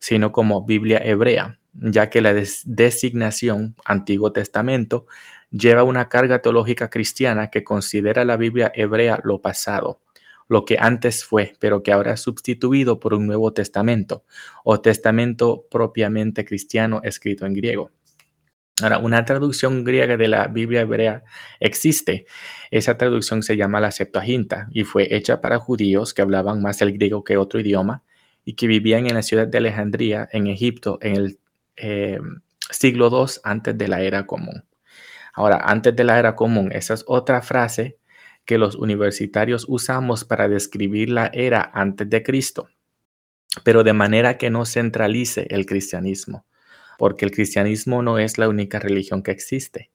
sino 0.00 0.32
como 0.32 0.64
Biblia 0.64 0.98
hebrea, 0.98 1.60
ya 1.74 2.10
que 2.10 2.20
la 2.20 2.34
designación 2.34 3.76
Antiguo 3.84 4.32
Testamento 4.32 5.06
lleva 5.52 5.84
una 5.84 6.08
carga 6.08 6.42
teológica 6.42 6.90
cristiana 6.90 7.50
que 7.50 7.62
considera 7.62 8.24
la 8.24 8.36
Biblia 8.36 8.72
hebrea 8.74 9.20
lo 9.22 9.40
pasado, 9.40 10.00
lo 10.48 10.64
que 10.64 10.76
antes 10.80 11.24
fue, 11.24 11.52
pero 11.60 11.84
que 11.84 11.92
ahora 11.92 12.14
es 12.14 12.20
sustituido 12.20 12.98
por 12.98 13.14
un 13.14 13.28
Nuevo 13.28 13.52
Testamento 13.52 14.24
o 14.64 14.80
Testamento 14.80 15.66
propiamente 15.70 16.44
cristiano 16.44 17.00
escrito 17.04 17.46
en 17.46 17.54
griego. 17.54 17.92
Ahora, 18.82 18.98
una 18.98 19.24
traducción 19.24 19.84
griega 19.84 20.16
de 20.16 20.28
la 20.28 20.46
Biblia 20.46 20.82
hebrea 20.82 21.24
existe. 21.58 22.26
Esa 22.70 22.96
traducción 22.96 23.42
se 23.42 23.56
llama 23.56 23.80
la 23.80 23.90
Septuaginta 23.90 24.68
y 24.70 24.84
fue 24.84 25.14
hecha 25.14 25.40
para 25.40 25.58
judíos 25.58 26.14
que 26.14 26.22
hablaban 26.22 26.62
más 26.62 26.80
el 26.82 26.92
griego 26.92 27.24
que 27.24 27.36
otro 27.36 27.60
idioma 27.60 28.02
y 28.44 28.54
que 28.54 28.66
vivían 28.66 29.06
en 29.06 29.14
la 29.14 29.22
ciudad 29.22 29.46
de 29.46 29.58
Alejandría, 29.58 30.28
en 30.32 30.46
Egipto, 30.46 30.98
en 31.02 31.16
el 31.16 31.38
eh, 31.76 32.20
siglo 32.70 33.08
II 33.10 33.32
antes 33.42 33.76
de 33.76 33.88
la 33.88 34.02
era 34.02 34.26
común. 34.26 34.64
Ahora, 35.34 35.60
antes 35.64 35.94
de 35.94 36.04
la 36.04 36.18
era 36.18 36.36
común, 36.36 36.70
esa 36.72 36.94
es 36.94 37.04
otra 37.06 37.42
frase 37.42 37.98
que 38.44 38.58
los 38.58 38.74
universitarios 38.76 39.66
usamos 39.68 40.24
para 40.24 40.48
describir 40.48 41.10
la 41.10 41.30
era 41.32 41.70
antes 41.74 42.08
de 42.08 42.22
Cristo, 42.22 42.68
pero 43.64 43.84
de 43.84 43.92
manera 43.92 44.38
que 44.38 44.50
no 44.50 44.64
centralice 44.64 45.46
el 45.50 45.66
cristianismo 45.66 46.44
porque 46.98 47.24
el 47.24 47.30
cristianismo 47.30 48.02
no 48.02 48.18
es 48.18 48.38
la 48.38 48.48
única 48.48 48.80
religión 48.80 49.22
que 49.22 49.30
existe. 49.30 49.90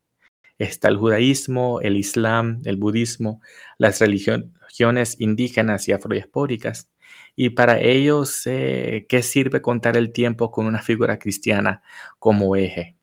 Está 0.57 0.87
el 0.87 0.97
judaísmo, 0.97 1.81
el 1.81 1.97
islam, 1.97 2.61
el 2.63 2.77
budismo, 2.77 3.41
las 3.77 3.99
religiones 3.99 5.19
indígenas 5.19 5.87
y 5.89 5.91
afrodiaspóricas. 5.91 6.89
Y 7.35 7.49
para 7.51 7.79
ellos, 7.81 8.47
eh, 8.47 9.05
¿qué 9.09 9.21
sirve 9.21 9.61
contar 9.61 9.97
el 9.97 10.13
tiempo 10.13 10.49
con 10.49 10.65
una 10.65 10.81
figura 10.81 11.19
cristiana 11.19 11.83
como 12.19 12.55
eje? 12.55 12.95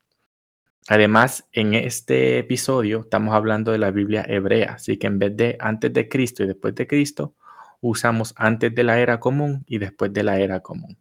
Además, 0.87 1.47
en 1.51 1.75
este 1.75 2.39
episodio 2.39 3.01
estamos 3.01 3.35
hablando 3.35 3.71
de 3.71 3.77
la 3.77 3.91
Biblia 3.91 4.25
hebrea, 4.27 4.73
así 4.73 4.97
que 4.97 5.05
en 5.07 5.19
vez 5.19 5.37
de 5.37 5.57
antes 5.59 5.93
de 5.93 6.09
Cristo 6.09 6.43
y 6.43 6.47
después 6.47 6.73
de 6.73 6.87
Cristo, 6.87 7.35
usamos 7.81 8.33
antes 8.35 8.73
de 8.73 8.83
la 8.83 8.99
era 8.99 9.19
común 9.19 9.63
y 9.67 9.77
después 9.77 10.11
de 10.11 10.23
la 10.23 10.39
era 10.39 10.61
común. 10.61 10.97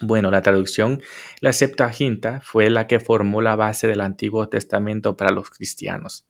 Bueno, 0.00 0.30
la 0.30 0.42
traducción, 0.42 1.02
la 1.40 1.52
Septuaginta, 1.52 2.40
fue 2.40 2.70
la 2.70 2.86
que 2.86 3.00
formó 3.00 3.42
la 3.42 3.56
base 3.56 3.88
del 3.88 4.00
Antiguo 4.00 4.48
Testamento 4.48 5.16
para 5.16 5.32
los 5.32 5.50
cristianos. 5.50 6.26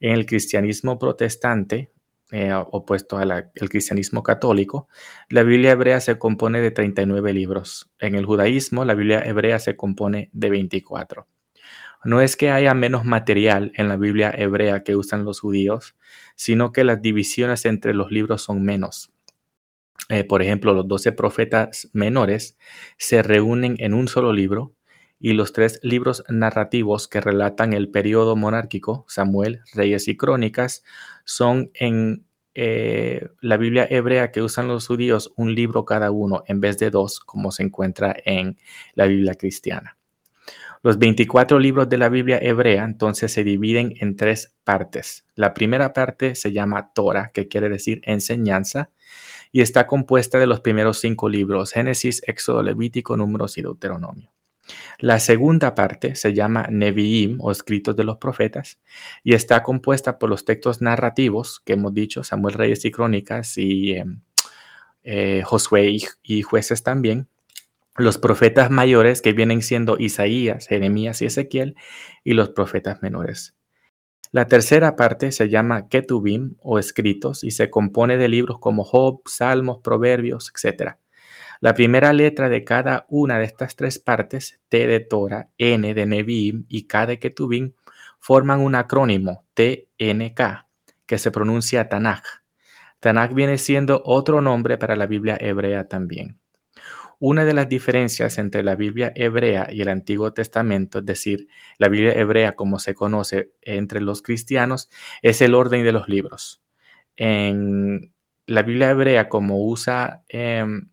En 0.00 0.12
el 0.12 0.24
cristianismo 0.24 0.98
protestante, 0.98 1.92
eh, 2.30 2.54
opuesto 2.54 3.18
al 3.18 3.52
cristianismo 3.68 4.22
católico, 4.22 4.88
la 5.28 5.42
Biblia 5.42 5.72
hebrea 5.72 6.00
se 6.00 6.18
compone 6.18 6.62
de 6.62 6.70
39 6.70 7.34
libros. 7.34 7.90
En 7.98 8.14
el 8.14 8.24
judaísmo, 8.24 8.86
la 8.86 8.94
Biblia 8.94 9.22
hebrea 9.22 9.58
se 9.58 9.76
compone 9.76 10.30
de 10.32 10.48
24. 10.48 11.26
No 12.04 12.22
es 12.22 12.36
que 12.36 12.50
haya 12.50 12.72
menos 12.72 13.04
material 13.04 13.72
en 13.76 13.88
la 13.88 13.96
Biblia 13.96 14.32
hebrea 14.36 14.82
que 14.82 14.96
usan 14.96 15.24
los 15.24 15.40
judíos, 15.40 15.94
sino 16.34 16.72
que 16.72 16.82
las 16.82 17.02
divisiones 17.02 17.66
entre 17.66 17.92
los 17.92 18.10
libros 18.10 18.42
son 18.42 18.62
menos. 18.62 19.12
Eh, 20.08 20.24
por 20.24 20.42
ejemplo, 20.42 20.74
los 20.74 20.88
doce 20.88 21.12
profetas 21.12 21.88
menores 21.92 22.58
se 22.98 23.22
reúnen 23.22 23.76
en 23.78 23.94
un 23.94 24.08
solo 24.08 24.32
libro 24.32 24.74
y 25.18 25.34
los 25.34 25.52
tres 25.52 25.78
libros 25.82 26.24
narrativos 26.28 27.06
que 27.06 27.20
relatan 27.20 27.72
el 27.72 27.88
periodo 27.88 28.34
monárquico, 28.34 29.04
Samuel, 29.08 29.60
Reyes 29.72 30.08
y 30.08 30.16
Crónicas, 30.16 30.82
son 31.24 31.70
en 31.74 32.24
eh, 32.54 33.28
la 33.40 33.56
Biblia 33.56 33.86
hebrea 33.88 34.30
que 34.30 34.42
usan 34.42 34.68
los 34.68 34.86
judíos 34.86 35.32
un 35.36 35.54
libro 35.54 35.84
cada 35.84 36.10
uno 36.10 36.42
en 36.46 36.60
vez 36.60 36.78
de 36.78 36.90
dos, 36.90 37.20
como 37.20 37.52
se 37.52 37.62
encuentra 37.62 38.14
en 38.24 38.58
la 38.94 39.06
Biblia 39.06 39.34
cristiana. 39.34 39.96
Los 40.82 40.98
24 40.98 41.60
libros 41.60 41.88
de 41.88 41.96
la 41.96 42.08
Biblia 42.08 42.40
hebrea 42.42 42.82
entonces 42.84 43.32
se 43.32 43.44
dividen 43.44 43.94
en 44.00 44.16
tres 44.16 44.52
partes. 44.64 45.24
La 45.36 45.54
primera 45.54 45.92
parte 45.92 46.34
se 46.34 46.50
llama 46.50 46.92
Torah, 46.92 47.30
que 47.32 47.46
quiere 47.46 47.68
decir 47.68 48.00
enseñanza, 48.04 48.90
y 49.52 49.60
está 49.60 49.86
compuesta 49.86 50.38
de 50.38 50.46
los 50.46 50.60
primeros 50.60 50.98
cinco 50.98 51.28
libros, 51.28 51.72
Génesis, 51.72 52.22
Éxodo, 52.26 52.62
Levítico, 52.62 53.16
Números 53.16 53.58
y 53.58 53.62
Deuteronomio. 53.62 54.32
La 54.98 55.18
segunda 55.18 55.74
parte 55.74 56.14
se 56.14 56.32
llama 56.32 56.66
Nevi'im 56.70 57.38
o 57.40 57.50
escritos 57.50 57.96
de 57.96 58.04
los 58.04 58.16
profetas 58.18 58.78
y 59.22 59.34
está 59.34 59.62
compuesta 59.62 60.18
por 60.18 60.30
los 60.30 60.44
textos 60.44 60.80
narrativos 60.80 61.60
que 61.64 61.74
hemos 61.74 61.92
dicho, 61.92 62.24
Samuel 62.24 62.54
Reyes 62.54 62.84
y 62.84 62.90
Crónicas 62.90 63.58
y 63.58 63.92
em, 63.92 64.22
eh, 65.02 65.42
Josué 65.44 65.96
y 66.22 66.42
jueces 66.42 66.82
también. 66.82 67.28
Los 67.96 68.16
profetas 68.18 68.70
mayores 68.70 69.20
que 69.20 69.32
vienen 69.34 69.60
siendo 69.62 69.98
Isaías, 69.98 70.66
Jeremías 70.66 71.20
y 71.20 71.26
Ezequiel 71.26 71.76
y 72.24 72.32
los 72.32 72.50
profetas 72.50 73.02
menores. 73.02 73.54
La 74.30 74.46
tercera 74.46 74.96
parte 74.96 75.32
se 75.32 75.48
llama 75.48 75.88
Ketubim 75.88 76.56
o 76.60 76.78
escritos 76.78 77.44
y 77.44 77.50
se 77.50 77.68
compone 77.68 78.16
de 78.16 78.28
libros 78.28 78.58
como 78.58 78.84
Job, 78.84 79.22
Salmos, 79.26 79.80
Proverbios, 79.82 80.52
etc. 80.54 80.96
La 81.60 81.74
primera 81.74 82.12
letra 82.12 82.48
de 82.48 82.64
cada 82.64 83.06
una 83.08 83.38
de 83.38 83.44
estas 83.44 83.76
tres 83.76 83.98
partes, 83.98 84.60
T 84.68 84.86
de 84.86 85.00
Torah, 85.00 85.48
N 85.58 85.94
de 85.94 86.06
Nevi'im 86.06 86.64
y 86.68 86.86
K 86.86 87.06
de 87.06 87.18
Ketubim, 87.18 87.74
forman 88.18 88.60
un 88.60 88.74
acrónimo, 88.74 89.44
TNK, 89.54 90.66
que 91.06 91.18
se 91.18 91.30
pronuncia 91.30 91.88
Tanakh. 91.88 92.24
Tanakh 93.00 93.34
viene 93.34 93.58
siendo 93.58 94.02
otro 94.04 94.40
nombre 94.40 94.78
para 94.78 94.96
la 94.96 95.06
Biblia 95.06 95.36
hebrea 95.40 95.88
también. 95.88 96.41
Una 97.24 97.44
de 97.44 97.54
las 97.54 97.68
diferencias 97.68 98.36
entre 98.38 98.64
la 98.64 98.74
Biblia 98.74 99.12
hebrea 99.14 99.68
y 99.70 99.80
el 99.80 99.86
Antiguo 99.90 100.32
Testamento, 100.32 100.98
es 100.98 101.06
decir, 101.06 101.46
la 101.78 101.88
Biblia 101.88 102.14
hebrea 102.14 102.56
como 102.56 102.80
se 102.80 102.96
conoce 102.96 103.52
entre 103.60 104.00
los 104.00 104.22
cristianos, 104.22 104.90
es 105.22 105.40
el 105.40 105.54
orden 105.54 105.84
de 105.84 105.92
los 105.92 106.08
libros. 106.08 106.64
En 107.14 108.12
la 108.48 108.62
Biblia 108.64 108.90
hebrea, 108.90 109.28
como, 109.28 109.64
usa, 109.64 110.24
em, 110.30 110.90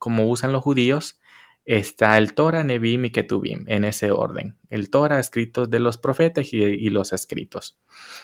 como 0.00 0.28
usan 0.28 0.50
los 0.50 0.64
judíos, 0.64 1.20
está 1.64 2.18
el 2.18 2.34
Torah, 2.34 2.64
Nebim 2.64 3.04
y 3.04 3.10
Ketubim, 3.10 3.64
en 3.68 3.84
ese 3.84 4.10
orden. 4.10 4.58
El 4.70 4.90
Torah, 4.90 5.20
escritos 5.20 5.70
de 5.70 5.78
los 5.78 5.98
profetas 5.98 6.52
y, 6.52 6.90
los 6.90 7.12
escritos. 7.12 7.78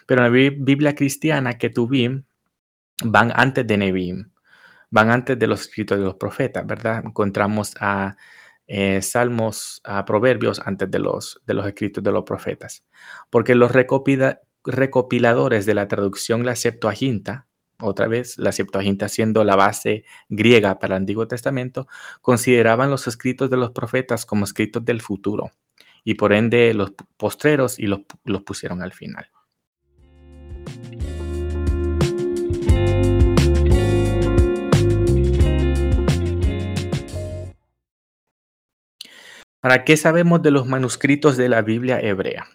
Pero 0.06 0.26
en 0.26 0.32
la 0.32 0.50
Biblia 0.50 0.96
cristiana, 0.96 1.58
Ketubim 1.58 2.24
van 3.04 3.32
antes 3.36 3.64
de 3.68 3.76
Nebim 3.76 4.30
van 4.90 5.10
antes 5.10 5.38
de 5.38 5.46
los 5.46 5.62
escritos 5.62 5.98
de 5.98 6.04
los 6.04 6.14
profetas, 6.16 6.66
¿verdad? 6.66 7.02
Encontramos 7.04 7.74
a 7.80 8.16
eh, 8.66 9.00
salmos, 9.02 9.80
a 9.84 10.04
proverbios 10.04 10.60
antes 10.64 10.90
de 10.90 10.98
los, 10.98 11.40
de 11.46 11.54
los 11.54 11.66
escritos 11.66 12.02
de 12.02 12.12
los 12.12 12.24
profetas. 12.24 12.84
Porque 13.30 13.54
los 13.54 13.72
recopiladores 14.64 15.66
de 15.66 15.74
la 15.74 15.88
traducción, 15.88 16.44
la 16.44 16.56
Septuaginta, 16.56 17.46
otra 17.80 18.08
vez 18.08 18.38
la 18.38 18.52
Septuaginta 18.52 19.08
siendo 19.08 19.44
la 19.44 19.56
base 19.56 20.04
griega 20.28 20.78
para 20.78 20.96
el 20.96 21.02
Antiguo 21.02 21.28
Testamento, 21.28 21.86
consideraban 22.22 22.90
los 22.90 23.06
escritos 23.06 23.50
de 23.50 23.56
los 23.56 23.70
profetas 23.70 24.26
como 24.26 24.44
escritos 24.44 24.84
del 24.84 25.00
futuro 25.00 25.52
y 26.02 26.14
por 26.14 26.32
ende 26.32 26.72
los 26.74 26.92
postreros 27.16 27.78
y 27.78 27.86
los, 27.86 28.00
los 28.24 28.42
pusieron 28.42 28.82
al 28.82 28.92
final. 28.92 29.28
¿Para 39.66 39.82
qué 39.82 39.96
sabemos 39.96 40.42
de 40.42 40.52
los 40.52 40.68
manuscritos 40.68 41.36
de 41.36 41.48
la 41.48 41.60
Biblia 41.60 41.98
hebrea? 42.00 42.46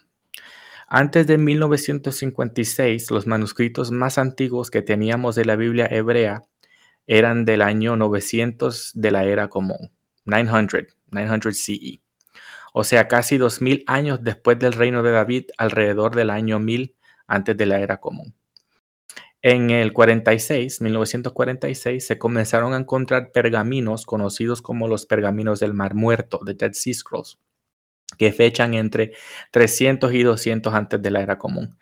Antes 0.88 1.26
de 1.26 1.36
1956, 1.36 3.10
los 3.10 3.26
manuscritos 3.26 3.90
más 3.90 4.16
antiguos 4.16 4.70
que 4.70 4.80
teníamos 4.80 5.34
de 5.34 5.44
la 5.44 5.54
Biblia 5.56 5.86
hebrea 5.90 6.40
eran 7.06 7.44
del 7.44 7.60
año 7.60 7.96
900 7.96 8.92
de 8.94 9.10
la 9.10 9.24
era 9.24 9.48
común, 9.48 9.92
900, 10.24 10.84
900 11.10 11.54
CE. 11.54 12.00
O 12.72 12.82
sea, 12.82 13.08
casi 13.08 13.36
2000 13.36 13.84
años 13.88 14.20
después 14.22 14.58
del 14.58 14.72
reino 14.72 15.02
de 15.02 15.10
David, 15.10 15.44
alrededor 15.58 16.16
del 16.16 16.30
año 16.30 16.60
1000 16.60 16.96
antes 17.26 17.54
de 17.58 17.66
la 17.66 17.80
era 17.80 17.98
común. 17.98 18.34
En 19.44 19.70
el 19.70 19.92
46, 19.92 20.80
1946, 20.82 22.06
se 22.06 22.16
comenzaron 22.16 22.74
a 22.74 22.76
encontrar 22.76 23.32
pergaminos 23.32 24.06
conocidos 24.06 24.62
como 24.62 24.86
los 24.86 25.04
pergaminos 25.04 25.58
del 25.58 25.74
Mar 25.74 25.94
Muerto, 25.94 26.38
de 26.44 26.54
Dead 26.54 26.72
Sea 26.72 26.94
Scrolls, 26.94 27.40
que 28.18 28.32
fechan 28.32 28.74
entre 28.74 29.14
300 29.50 30.14
y 30.14 30.22
200 30.22 30.72
antes 30.74 31.02
de 31.02 31.10
la 31.10 31.22
era 31.22 31.38
común 31.38 31.76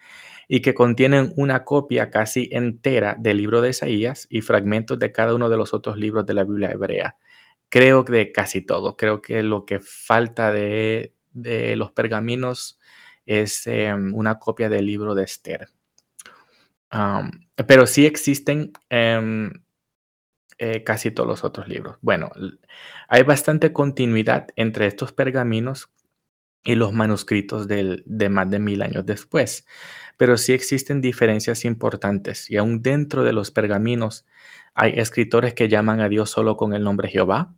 y 0.48 0.62
que 0.62 0.74
contienen 0.74 1.32
una 1.36 1.64
copia 1.64 2.10
casi 2.10 2.48
entera 2.52 3.16
del 3.18 3.36
libro 3.36 3.60
de 3.60 3.70
Isaías 3.70 4.26
y 4.30 4.40
fragmentos 4.40 4.98
de 4.98 5.12
cada 5.12 5.34
uno 5.34 5.50
de 5.50 5.56
los 5.58 5.74
otros 5.74 5.98
libros 5.98 6.26
de 6.26 6.34
la 6.34 6.44
Biblia 6.44 6.72
hebrea. 6.72 7.16
Creo 7.68 8.04
que 8.04 8.12
de 8.12 8.32
casi 8.32 8.62
todo. 8.62 8.96
Creo 8.96 9.22
que 9.22 9.42
lo 9.44 9.64
que 9.66 9.80
falta 9.80 10.52
de, 10.52 11.14
los 11.76 11.92
pergaminos 11.92 12.80
es 13.26 13.66
em, 13.66 14.14
una 14.14 14.38
copia 14.38 14.68
del 14.68 14.86
libro 14.86 15.14
de 15.14 15.24
Esther 15.24 15.68
pero 16.90 17.86
sí 17.86 18.06
existen 18.06 18.72
eh, 18.90 20.84
casi 20.84 21.10
todos 21.10 21.28
los 21.28 21.44
otros 21.44 21.68
libros. 21.68 21.96
Bueno, 22.00 22.30
hay 23.08 23.22
bastante 23.22 23.72
continuidad 23.72 24.48
entre 24.56 24.86
estos 24.86 25.12
pergaminos 25.12 25.90
y 26.62 26.74
los 26.74 26.92
manuscritos 26.92 27.66
de 27.66 28.28
más 28.28 28.50
de 28.50 28.58
mil 28.58 28.82
años 28.82 29.06
después. 29.06 29.66
Pero 30.16 30.36
sí 30.36 30.52
existen 30.52 31.00
diferencias 31.00 31.64
importantes 31.64 32.50
y 32.50 32.58
aún 32.58 32.82
dentro 32.82 33.24
de 33.24 33.32
los 33.32 33.50
pergaminos 33.50 34.26
hay 34.74 34.92
escritores 34.96 35.54
que 35.54 35.68
llaman 35.68 36.00
a 36.00 36.08
Dios 36.08 36.30
solo 36.30 36.56
con 36.56 36.74
el 36.74 36.84
nombre 36.84 37.08
Jehová, 37.08 37.54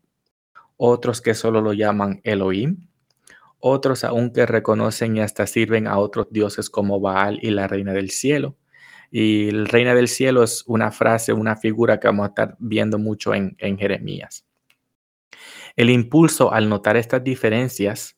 otros 0.77 1.21
que 1.21 1.35
solo 1.35 1.61
lo 1.61 1.73
llaman 1.73 2.21
Elohim, 2.25 2.89
otros 3.59 4.05
aún 4.05 4.33
que 4.33 4.47
reconocen 4.47 5.17
y 5.17 5.21
hasta 5.21 5.47
sirven 5.47 5.87
a 5.87 5.99
otros 5.99 6.29
dioses 6.31 6.71
como 6.71 7.01
Baal 7.01 7.39
y 7.43 7.51
la 7.51 7.69
Reina 7.69 7.93
del 7.93 8.11
Cielo. 8.11 8.57
Y 9.14 9.50
el 9.50 9.69
Reina 9.69 9.95
del 9.95 10.09
Cielo 10.09 10.42
es 10.42 10.64
una 10.66 10.90
frase, 10.90 11.35
una 11.35 11.54
figura 11.54 12.00
que 12.00 12.09
vamos 12.09 12.25
a 12.25 12.28
estar 12.28 12.57
viendo 12.59 12.99
mucho 12.99 13.35
en, 13.35 13.54
en 13.59 13.76
Jeremías. 13.76 14.47
El 15.76 15.90
impulso 15.90 16.50
al 16.50 16.71
notar 16.71 16.97
estas 16.97 17.23
diferencias 17.23 18.16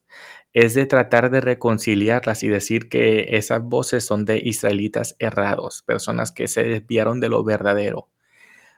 es 0.52 0.74
de 0.74 0.86
tratar 0.86 1.32
de 1.32 1.40
reconciliarlas 1.40 2.44
y 2.44 2.48
decir 2.48 2.88
que 2.88 3.36
esas 3.36 3.60
voces 3.60 4.04
son 4.04 4.24
de 4.24 4.38
israelitas 4.38 5.16
errados, 5.18 5.82
personas 5.82 6.30
que 6.30 6.46
se 6.46 6.62
desviaron 6.62 7.18
de 7.18 7.28
lo 7.28 7.42
verdadero. 7.42 8.08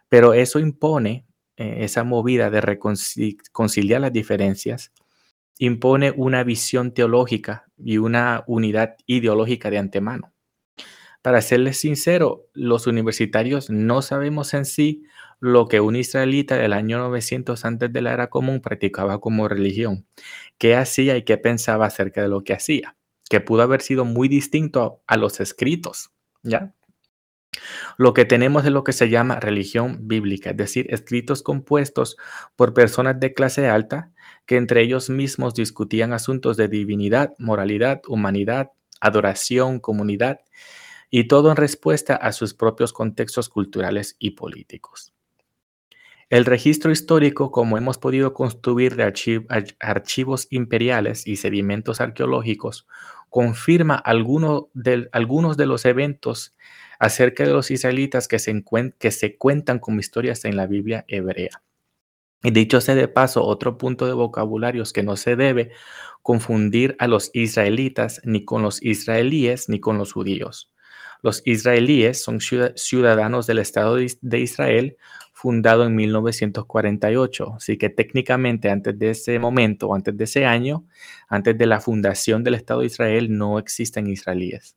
Pero 0.09 0.33
eso 0.33 0.59
impone, 0.59 1.27
eh, 1.59 1.79
esa 1.81 2.03
movida 2.03 2.49
de 2.49 2.63
reconciliar 2.63 4.01
las 4.01 4.13
diferencias, 4.13 4.91
impone 5.59 6.13
una 6.17 6.45
visión 6.45 6.95
teológica 6.95 7.67
y 7.77 7.99
una 7.99 8.43
unidad 8.47 8.97
ideológica 9.05 9.69
de 9.69 9.79
antemano. 9.79 10.33
Para 11.27 11.43
serles 11.43 11.79
sincero, 11.79 12.47
los 12.55 12.87
universitarios 12.87 13.69
no 13.69 14.01
sabemos 14.01 14.55
en 14.55 14.65
sí 14.65 15.03
lo 15.41 15.67
que 15.67 15.81
un 15.81 15.97
israelita 15.97 16.55
del 16.55 16.73
año 16.73 16.99
900 16.99 17.65
antes 17.65 17.93
de 17.93 18.01
la 18.01 18.13
era 18.13 18.31
común 18.31 18.61
practicaba 18.61 19.19
como 19.19 19.49
religión, 19.49 20.07
qué 20.57 20.77
hacía 20.77 21.17
y 21.17 21.25
qué 21.25 21.37
pensaba 21.37 21.87
acerca 21.87 22.23
de 22.23 22.29
lo 22.29 22.45
que 22.45 22.53
hacía, 22.53 22.97
que 23.29 23.41
pudo 23.41 23.63
haber 23.63 23.83
sido 23.83 24.05
muy 24.05 24.29
distinto 24.29 25.03
a, 25.09 25.17
los 25.17 25.41
escritos, 25.41 26.13
¿ya? 26.45 26.77
Lo 27.99 28.15
que 28.15 28.25
tenemos 28.25 28.65
es 28.65 28.71
lo 28.71 28.85
que 28.85 28.93
se 28.93 29.09
llama 29.09 29.41
religión 29.41 30.07
bíblica, 30.07 30.51
es 30.51 30.57
decir, 30.57 30.87
escritos 30.91 31.43
compuestos 31.43 32.17
por 32.55 32.73
personas 32.73 33.19
de 33.19 33.35
clase 33.35 33.69
alta 33.69 34.13
que 34.47 34.59
entre 34.59 34.81
ellos 34.81 35.11
mismos 35.11 35.55
discutían 35.55 36.13
asuntos 36.13 36.57
de 36.57 36.69
divinidad, 36.69 37.35
moralidad, 37.41 38.01
humanidad, 38.07 38.71
adoración, 39.01 39.81
comunidad, 39.81 40.39
y 41.11 41.29
todo 41.29 41.51
en 41.51 41.57
respuesta 41.57 42.17
a 42.17 42.33
sus 42.33 42.55
propios 42.55 42.93
contextos 42.93 43.49
culturales 43.49 44.17
y 44.19 44.31
políticos. 44.33 45.13
El 46.29 46.45
registro 46.45 46.91
histórico, 46.91 47.53
como 47.53 47.79
hemos 47.79 47.99
podido 47.99 48.35
construir 48.35 48.97
de 48.97 49.45
archivos 49.79 50.49
imperiales 50.51 51.25
y 51.25 51.37
sedimentos 51.37 52.01
arqueológicos, 52.01 52.89
confirma 53.31 53.95
algunos 53.95 54.67
de 54.75 55.67
los 55.67 55.85
eventos 55.85 56.57
acerca 56.99 57.45
de 57.45 57.53
los 57.53 57.71
israelitas 57.71 58.27
que 58.27 58.41
se, 58.41 58.65
que 58.99 59.11
se 59.13 59.37
cuentan 59.37 59.79
como 59.79 60.01
historias 60.01 60.45
en 60.45 60.57
la 60.57 60.67
Biblia 60.67 61.05
hebrea. 61.07 61.63
Y 62.43 62.51
dicho 62.51 62.81
sea 62.81 62.95
de 62.95 63.09
paso, 63.09 63.45
otro 63.45 63.79
punto 63.79 64.07
de 64.07 64.13
vocabulario 64.13 64.83
es 64.83 64.93
que 64.93 65.03
no 65.03 65.17
se 65.17 65.37
debe 65.37 65.71
confundir 66.23 66.97
a 66.99 67.07
los 67.07 67.31
israelitas 67.35 68.21
ni 68.25 68.45
con 68.45 68.63
los 68.63 68.83
israelíes 68.83 69.69
ni 69.69 69.81
con 69.81 69.99
los 69.99 70.13
judíos. 70.13 70.73
Los 71.23 71.43
israelíes 71.45 72.23
son 72.23 72.41
ciudadanos 72.41 73.47
del 73.47 73.59
Estado 73.59 73.97
de 73.97 74.39
Israel 74.39 74.97
fundado 75.37 75.85
en 75.85 75.95
1948. 75.95 77.55
Así 77.57 77.77
que 77.77 77.91
técnicamente 77.91 78.71
antes 78.71 78.99
de 78.99 79.11
ese 79.11 79.39
momento, 79.39 79.95
antes 79.95 80.17
de 80.17 80.25
ese 80.25 80.47
año, 80.47 80.87
antes 81.29 81.59
de 81.59 81.67
la 81.67 81.79
fundación 81.81 82.43
del 82.43 82.55
Estado 82.55 82.81
de 82.81 82.87
Israel, 82.87 83.37
no 83.37 83.59
existen 83.59 84.07
israelíes. 84.07 84.77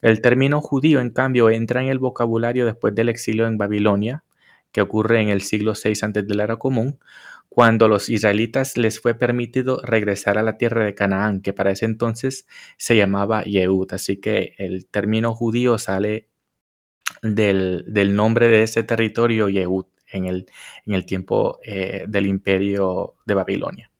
El 0.00 0.22
término 0.22 0.62
judío, 0.62 0.98
en 1.00 1.10
cambio, 1.10 1.50
entra 1.50 1.82
en 1.82 1.88
el 1.88 1.98
vocabulario 1.98 2.64
después 2.64 2.94
del 2.94 3.10
exilio 3.10 3.46
en 3.46 3.58
Babilonia, 3.58 4.24
que 4.72 4.80
ocurre 4.80 5.20
en 5.20 5.28
el 5.28 5.42
siglo 5.42 5.74
VI 5.74 5.92
antes 6.02 6.26
de 6.26 6.34
la 6.34 6.44
era 6.44 6.56
común, 6.56 6.98
cuando 7.54 7.86
los 7.86 8.08
israelitas 8.08 8.78
les 8.78 8.98
fue 8.98 9.14
permitido 9.14 9.82
regresar 9.82 10.38
a 10.38 10.42
la 10.42 10.56
tierra 10.56 10.86
de 10.86 10.94
Canaán, 10.94 11.42
que 11.42 11.52
para 11.52 11.70
ese 11.70 11.84
entonces 11.84 12.46
se 12.78 12.96
llamaba 12.96 13.44
Yehud. 13.44 13.92
Así 13.92 14.16
que 14.16 14.54
el 14.56 14.86
término 14.86 15.34
judío 15.34 15.76
sale 15.76 16.30
del, 17.20 17.84
nombre 18.16 18.48
de 18.48 18.62
ese 18.62 18.84
territorio, 18.84 19.50
Yehud, 19.50 19.84
en 20.10 20.24
el, 20.24 21.04
tiempo 21.04 21.60
eh, 21.62 22.06
del 22.08 22.26
imperio 22.26 23.16
de 23.26 23.34
Babilonia. 23.34 23.90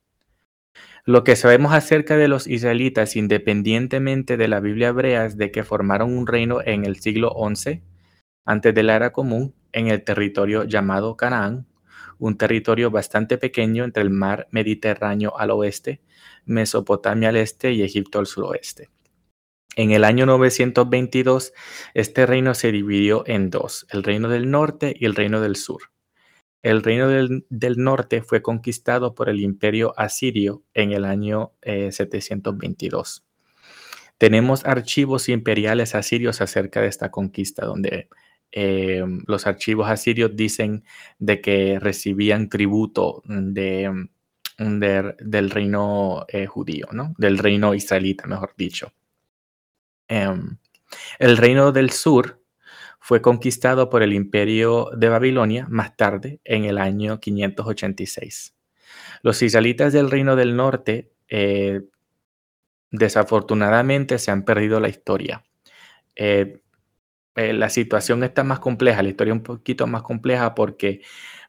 Lo 1.04 1.22
que 1.22 1.36
sabemos 1.36 1.74
acerca 1.74 2.16
de 2.16 2.28
los 2.28 2.46
israelitas, 2.46 3.16
independientemente 3.16 4.38
de 4.38 4.48
la 4.48 4.60
Biblia 4.60 4.88
hebrea, 4.88 5.26
es 5.26 5.36
de 5.36 5.50
que 5.50 5.62
formaron 5.62 6.16
un 6.16 6.26
reino 6.26 6.62
en 6.64 6.86
el 6.86 7.00
siglo 7.00 7.34
XI, 7.36 7.82
antes 8.46 8.74
de 8.74 8.82
la 8.82 8.96
era 8.96 9.12
común, 9.12 9.54
en 9.72 9.88
el 9.88 10.04
territorio 10.04 10.64
llamado 10.64 11.18
Canaán, 11.18 11.66
un 12.22 12.36
territorio 12.36 12.88
bastante 12.92 13.36
pequeño 13.36 13.82
entre 13.82 14.04
el 14.04 14.10
mar 14.10 14.46
Mediterráneo 14.52 15.36
al 15.36 15.50
oeste, 15.50 16.00
Mesopotamia 16.44 17.30
al 17.30 17.36
este 17.36 17.72
y 17.72 17.82
Egipto 17.82 18.20
al 18.20 18.26
suroeste. 18.26 18.90
En 19.74 19.90
el 19.90 20.04
año 20.04 20.24
922, 20.24 21.52
este 21.94 22.24
reino 22.24 22.54
se 22.54 22.70
dividió 22.70 23.24
en 23.26 23.50
dos, 23.50 23.88
el 23.90 24.04
reino 24.04 24.28
del 24.28 24.52
norte 24.52 24.94
y 24.96 25.06
el 25.06 25.16
reino 25.16 25.40
del 25.40 25.56
sur. 25.56 25.90
El 26.62 26.84
reino 26.84 27.08
del, 27.08 27.44
norte 27.78 28.22
fue 28.22 28.40
conquistado 28.40 29.16
por 29.16 29.28
el 29.28 29.40
imperio 29.40 29.92
asirio 29.96 30.62
en 30.74 30.92
el 30.92 31.04
año 31.04 31.54
722. 31.64 33.24
Eh, 33.26 34.12
Tenemos 34.18 34.64
archivos 34.64 35.28
imperiales 35.28 35.96
asirios 35.96 36.40
acerca 36.40 36.82
de 36.82 36.86
esta 36.86 37.10
conquista, 37.10 37.66
donde 37.66 38.08
eh, 38.52 39.02
los 39.26 39.46
archivos 39.46 39.88
asirios 39.88 40.36
dicen 40.36 40.84
de 41.18 41.40
que 41.40 41.78
recibían 41.80 42.48
tributo 42.48 43.22
de, 43.26 44.08
del 44.58 45.50
reino 45.50 46.24
eh, 46.28 46.46
judío, 46.46 46.88
¿no? 46.92 47.14
del 47.18 47.38
reino 47.38 47.74
israelita, 47.74 48.26
mejor 48.26 48.54
dicho. 48.56 48.92
Em, 50.08 50.58
el 51.18 51.36
reino 51.36 51.72
del 51.72 51.90
sur 51.90 52.42
fue 53.00 53.20
conquistado 53.20 53.90
por 53.90 54.02
el 54.02 54.12
imperio 54.12 54.90
de 54.96 55.08
Babilonia 55.08 55.66
más 55.68 55.96
tarde, 55.96 56.40
en 56.44 56.64
el 56.64 56.78
año 56.78 57.18
586. 57.18 58.54
Los 59.22 59.42
israelitas 59.42 59.92
del 59.92 60.10
reino 60.10 60.36
del 60.36 60.54
norte 60.54 61.10
eh, 61.28 61.82
desafortunadamente 62.90 64.18
se 64.18 64.30
han 64.30 64.44
perdido 64.44 64.78
la 64.78 64.88
historia. 64.88 65.42
Eh, 66.14 66.61
eh, 67.36 67.52
la 67.52 67.70
situación 67.70 68.24
está 68.24 68.44
más 68.44 68.58
compleja, 68.60 69.02
la 69.02 69.08
historia 69.08 69.32
un 69.32 69.42
poquito 69.42 69.86
más 69.86 70.02
compleja 70.02 70.54
porque 70.54 71.02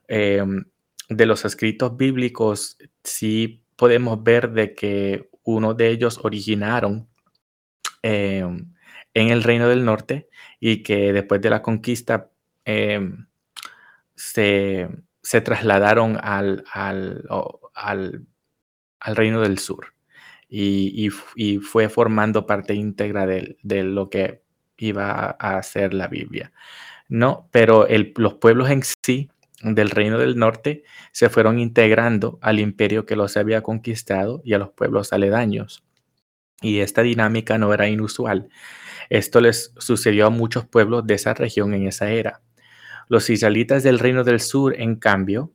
em, 0.08 0.65
de 1.10 1.26
los 1.26 1.46
escritos 1.46 1.98
bíblicos 1.98 2.78
sí 3.04 3.63
podemos 3.76 4.24
ver 4.24 4.52
de 4.52 4.76
que 4.76 5.30
uno 5.43 5.74
de 5.74 5.89
ellos 5.89 6.19
originaron 6.24 7.10
em, 8.02 8.74
en 9.13 9.30
el 9.30 9.43
reino 9.43 9.67
del 9.69 9.86
norte 9.86 10.30
y 10.60 10.84
que 10.84 11.13
después 11.13 11.41
de 11.41 11.50
la 11.50 11.62
conquista 11.62 12.32
em, 12.65 13.28
se, 14.15 14.89
trasladaron 15.43 16.17
al, 16.22 16.63
al, 16.74 18.26
reino 19.15 19.41
del 19.41 19.60
sur 19.60 19.93
y, 20.48 21.10
fue 21.60 21.89
formando 21.89 22.46
parte 22.46 22.74
íntegra 22.74 23.26
de, 23.26 23.84
lo 23.84 24.10
que 24.10 24.42
iba 24.77 25.36
a 25.39 25.57
hacer 25.57 25.93
la 25.93 26.07
Biblia. 26.07 26.51
No, 27.09 27.47
pero 27.51 27.88
los 28.15 28.36
pueblos 28.36 28.69
en 28.69 28.81
sí 29.03 29.29
del 29.62 29.89
reino 29.89 30.17
del 30.17 30.38
norte 30.38 30.83
se 31.12 31.29
fueron 31.29 31.59
integrando 31.59 32.38
al 32.41 32.59
imperio 32.59 33.05
que 33.05 33.15
los 33.15 33.38
había 33.38 33.62
conquistado 33.62 34.41
y 34.43 34.53
a 34.53 34.59
los 34.59 34.71
pueblos 34.71 35.13
aledaños. 35.13 35.83
Y 36.62 36.79
esta 36.79 37.01
dinámica 37.01 37.57
no 37.57 37.73
era 37.73 37.88
inusual. 37.88 38.49
Esto 39.09 39.41
les 39.41 39.73
sucedió 39.77 40.27
a 40.27 40.29
muchos 40.29 40.65
pueblos 40.65 41.05
de 41.05 41.15
esa 41.15 41.33
región 41.33 41.73
en 41.73 41.88
esa 41.88 42.09
era. 42.09 42.41
Los 43.09 43.29
israelitas 43.29 43.83
del 43.83 43.99
Reino 43.99 44.23
del 44.23 44.39
Sur, 44.39 44.79
en 44.79 44.95
cambio, 44.95 45.51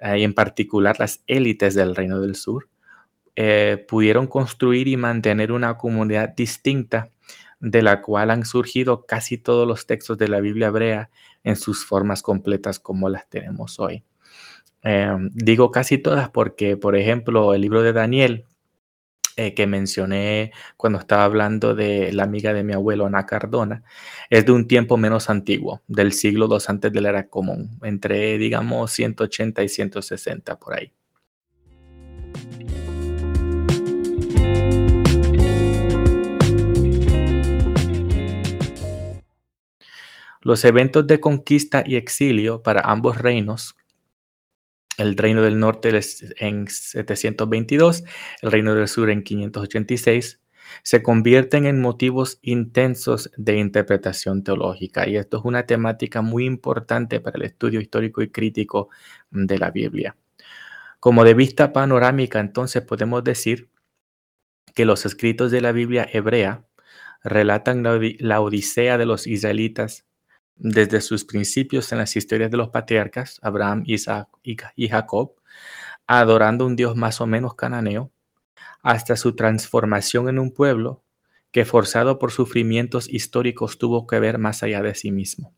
y 0.00 0.22
en 0.22 0.34
particular 0.34 0.96
las 0.98 1.22
élites 1.26 1.74
del 1.74 1.94
Reino 1.94 2.20
del 2.20 2.34
Sur, 2.34 2.68
eh, 3.36 3.84
pudieron 3.86 4.26
construir 4.26 4.88
y 4.88 4.96
mantener 4.96 5.52
una 5.52 5.76
comunidad 5.76 6.30
distinta 6.34 7.10
de 7.60 7.82
la 7.82 8.02
cual 8.02 8.30
han 8.30 8.44
surgido 8.44 9.06
casi 9.06 9.38
todos 9.38 9.66
los 9.66 9.86
textos 9.86 10.18
de 10.18 10.28
la 10.28 10.40
Biblia 10.40 10.68
hebrea 10.68 11.10
en 11.44 11.56
sus 11.56 11.84
formas 11.84 12.22
completas 12.22 12.78
como 12.80 13.08
las 13.08 13.28
tenemos 13.28 13.78
hoy. 13.80 14.04
Em, 14.82 15.30
digo 15.34 15.70
casi 15.70 15.98
todas 15.98 16.30
porque, 16.30 16.76
por 16.76 16.96
ejemplo, 16.96 17.54
el 17.54 17.62
libro 17.62 17.82
de 17.82 17.92
Daniel 17.92 18.46
eh, 19.38 19.52
que 19.52 19.66
mencioné 19.66 20.52
cuando 20.78 20.98
estaba 20.98 21.24
hablando 21.24 21.74
de 21.74 22.10
la 22.12 22.22
amiga 22.22 22.54
de 22.54 22.64
mi 22.64 22.72
abuelo, 22.72 23.04
Ana 23.04 23.26
Cardona, 23.26 23.82
es 24.30 24.46
de 24.46 24.52
un 24.52 24.66
tiempo 24.66 24.96
menos 24.96 25.28
antiguo, 25.28 25.82
del 25.88 26.12
siglo 26.12 26.48
II 26.50 26.58
antes 26.68 26.92
de 26.92 27.00
la 27.02 27.10
era 27.10 27.28
común, 27.28 27.78
entre, 27.82 28.38
digamos, 28.38 28.92
180 28.92 29.62
y 29.62 29.68
160 29.68 30.58
por 30.58 30.74
ahí. 30.74 30.92
Los 40.46 40.64
eventos 40.64 41.08
de 41.08 41.18
conquista 41.18 41.82
y 41.84 41.96
exilio 41.96 42.62
para 42.62 42.82
ambos 42.82 43.18
reinos, 43.18 43.74
el 44.96 45.16
reino 45.16 45.42
del 45.42 45.58
norte 45.58 45.88
en 46.38 46.68
722, 46.68 48.04
el 48.42 48.52
reino 48.52 48.76
del 48.76 48.86
sur 48.86 49.10
en 49.10 49.24
586, 49.24 50.40
se 50.84 51.02
convierten 51.02 51.66
en 51.66 51.80
motivos 51.80 52.38
intensos 52.42 53.32
de 53.36 53.56
interpretación 53.56 54.44
teológica. 54.44 55.08
Y 55.08 55.16
esto 55.16 55.38
es 55.38 55.44
una 55.44 55.66
temática 55.66 56.22
muy 56.22 56.44
importante 56.44 57.18
para 57.18 57.38
el 57.38 57.42
estudio 57.42 57.80
histórico 57.80 58.22
y 58.22 58.30
crítico 58.30 58.88
de 59.32 59.58
la 59.58 59.72
Biblia. 59.72 60.16
Como 61.00 61.24
de 61.24 61.34
vista 61.34 61.72
panorámica, 61.72 62.38
entonces 62.38 62.84
podemos 62.84 63.24
decir 63.24 63.68
que 64.76 64.84
los 64.84 65.06
escritos 65.06 65.50
de 65.50 65.60
la 65.60 65.72
Biblia 65.72 66.08
hebrea 66.12 66.64
relatan 67.24 67.82
la, 67.82 68.40
odisea 68.40 68.96
de 68.96 69.06
los 69.06 69.26
israelitas 69.26 70.06
desde 70.56 71.00
sus 71.00 71.24
principios 71.24 71.92
en 71.92 71.98
las 71.98 72.16
historias 72.16 72.50
de 72.50 72.56
los 72.56 72.70
patriarcas, 72.70 73.38
Abraham, 73.42 73.82
Isaac 73.86 74.28
y 74.42 74.88
Jacob, 74.88 75.34
adorando 76.06 76.66
un 76.66 76.76
Dios 76.76 76.96
más 76.96 77.20
o 77.20 77.26
menos 77.26 77.54
cananeo, 77.54 78.10
hasta 78.82 79.16
su 79.16 79.34
transformación 79.34 80.28
en 80.28 80.38
un 80.38 80.52
pueblo 80.52 81.02
que 81.50 81.64
forzado 81.64 82.18
por 82.18 82.32
sufrimientos 82.32 83.08
históricos 83.08 83.78
tuvo 83.78 84.06
que 84.06 84.20
ver 84.20 84.38
más 84.38 84.62
allá 84.62 84.82
de 84.82 84.94
sí 84.94 85.10
mismo, 85.10 85.54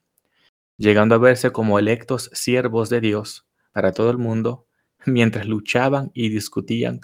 llegando 0.76 1.14
a 1.14 1.18
verse 1.18 1.50
como 1.50 1.78
electos 1.78 2.30
siervos 2.32 2.88
de 2.88 3.00
Dios 3.00 3.46
para 3.72 3.92
todo 3.92 4.10
el 4.10 4.18
mundo, 4.18 4.66
mientras 5.06 5.46
luchaban 5.46 6.10
y 6.14 6.28
discutían 6.28 7.00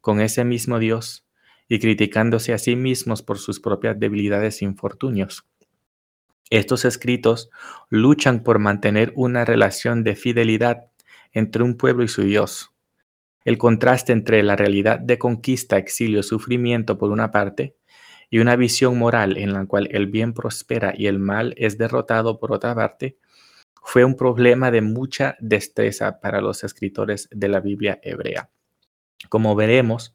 con 0.00 0.20
ese 0.20 0.44
mismo 0.44 0.78
Dios 0.78 1.26
y 1.68 1.78
criticándose 1.78 2.52
a 2.52 2.58
sí 2.58 2.76
mismos 2.76 3.22
por 3.22 3.38
sus 3.38 3.60
propias 3.60 3.98
debilidades 3.98 4.62
e 4.62 4.64
infortunios. 4.64 5.47
Estos 6.50 6.84
escritos 6.84 7.50
luchan 7.90 8.42
por 8.42 8.58
mantener 8.58 9.12
una 9.16 9.44
relación 9.44 10.04
de 10.04 10.16
fidelidad 10.16 10.90
entre 11.32 11.62
un 11.62 11.76
pueblo 11.76 12.04
y 12.04 12.08
su 12.08 12.22
Dios. 12.22 12.72
El 13.44 13.58
contraste 13.58 14.12
entre 14.12 14.42
la 14.42 14.56
realidad 14.56 14.98
de 14.98 15.18
conquista, 15.18 15.76
exilio, 15.76 16.22
sufrimiento 16.22 16.98
por 16.98 17.10
una 17.10 17.30
parte, 17.30 17.76
y 18.30 18.40
una 18.40 18.56
visión 18.56 18.98
moral 18.98 19.36
en 19.36 19.52
la 19.52 19.64
cual 19.66 19.88
el 19.90 20.06
bien 20.06 20.34
prospera 20.34 20.92
y 20.96 21.06
el 21.06 21.18
mal 21.18 21.54
es 21.56 21.78
derrotado 21.78 22.38
por 22.38 22.52
otra 22.52 22.74
parte, 22.74 23.18
fue 23.82 24.04
un 24.04 24.16
problema 24.16 24.70
de 24.70 24.82
mucha 24.82 25.36
destreza 25.40 26.20
para 26.20 26.40
los 26.40 26.62
escritores 26.62 27.28
de 27.30 27.48
la 27.48 27.60
Biblia 27.60 27.98
hebrea. 28.02 28.50
Como 29.30 29.54
veremos, 29.54 30.14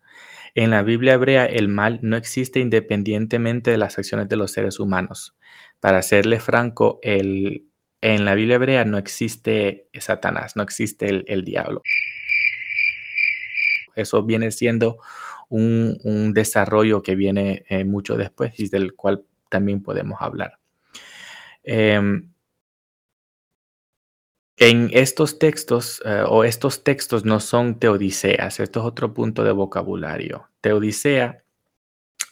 en 0.56 0.70
la 0.70 0.84
Biblia 0.84 1.14
hebrea 1.14 1.46
el 1.46 1.68
mal 1.68 2.00
no 2.02 2.16
existe 2.16 2.60
independientemente 2.60 3.72
de 3.72 3.78
las 3.78 3.98
acciones 3.98 4.30
de 4.30 4.36
los 4.36 4.52
seres 4.52 4.80
humanos. 4.80 5.36
Para 5.80 6.02
serle 6.02 6.40
franco, 6.40 7.00
el, 7.02 7.68
en 8.02 8.26
la 8.26 8.36
Biblia 8.36 8.56
hebrea 8.56 8.86
no 8.86 8.98
existe 8.98 9.88
Satanás, 9.94 10.56
no 10.56 10.64
existe 10.64 11.24
el, 11.26 11.44
diablo. 11.44 11.82
Eso 13.96 14.24
viene 14.24 14.52
siendo 14.52 14.98
un, 15.50 16.34
desarrollo 16.34 17.02
que 17.02 17.16
viene 17.16 17.66
eh, 17.70 17.84
mucho 17.84 18.16
después 18.16 18.60
y 18.60 18.70
del 18.70 18.94
cual 18.94 19.26
también 19.50 19.82
podemos 19.82 20.22
hablar. 20.22 20.60
Em, 21.64 22.34
en 24.58 24.90
estos 24.94 25.40
textos 25.40 26.02
eh, 26.06 26.24
o 26.28 26.44
estos 26.44 26.84
textos 26.84 27.26
no 27.26 27.40
son 27.40 27.80
teodiceas, 27.80 28.60
esto 28.60 28.80
es 28.82 28.86
otro 28.86 29.14
punto 29.14 29.44
de 29.44 29.52
vocabulario. 29.52 30.50
Teodicea 30.62 31.44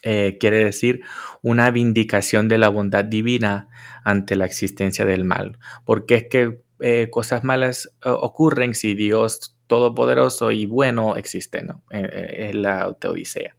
eh, 0.02 0.36
quiere 0.38 0.64
decir 0.64 1.02
una 1.42 1.70
vindicación 1.70 2.48
de 2.48 2.58
la 2.58 2.68
bondad 2.68 3.04
divina 3.04 3.68
ante 4.04 4.36
la 4.36 4.46
existencia 4.46 5.04
del 5.04 5.24
mal, 5.24 5.58
porque 5.84 6.14
es 6.16 6.26
que 6.28 6.62
eh, 6.80 7.08
cosas 7.10 7.44
malas 7.44 7.92
ocurren 8.02 8.74
si 8.74 8.94
Dios 8.94 9.56
todopoderoso 9.68 10.50
y 10.50 10.66
bueno 10.66 11.16
existe, 11.16 11.62
¿no? 11.62 11.84
es 11.90 12.54
la 12.54 12.92
teodicea. 12.94 13.56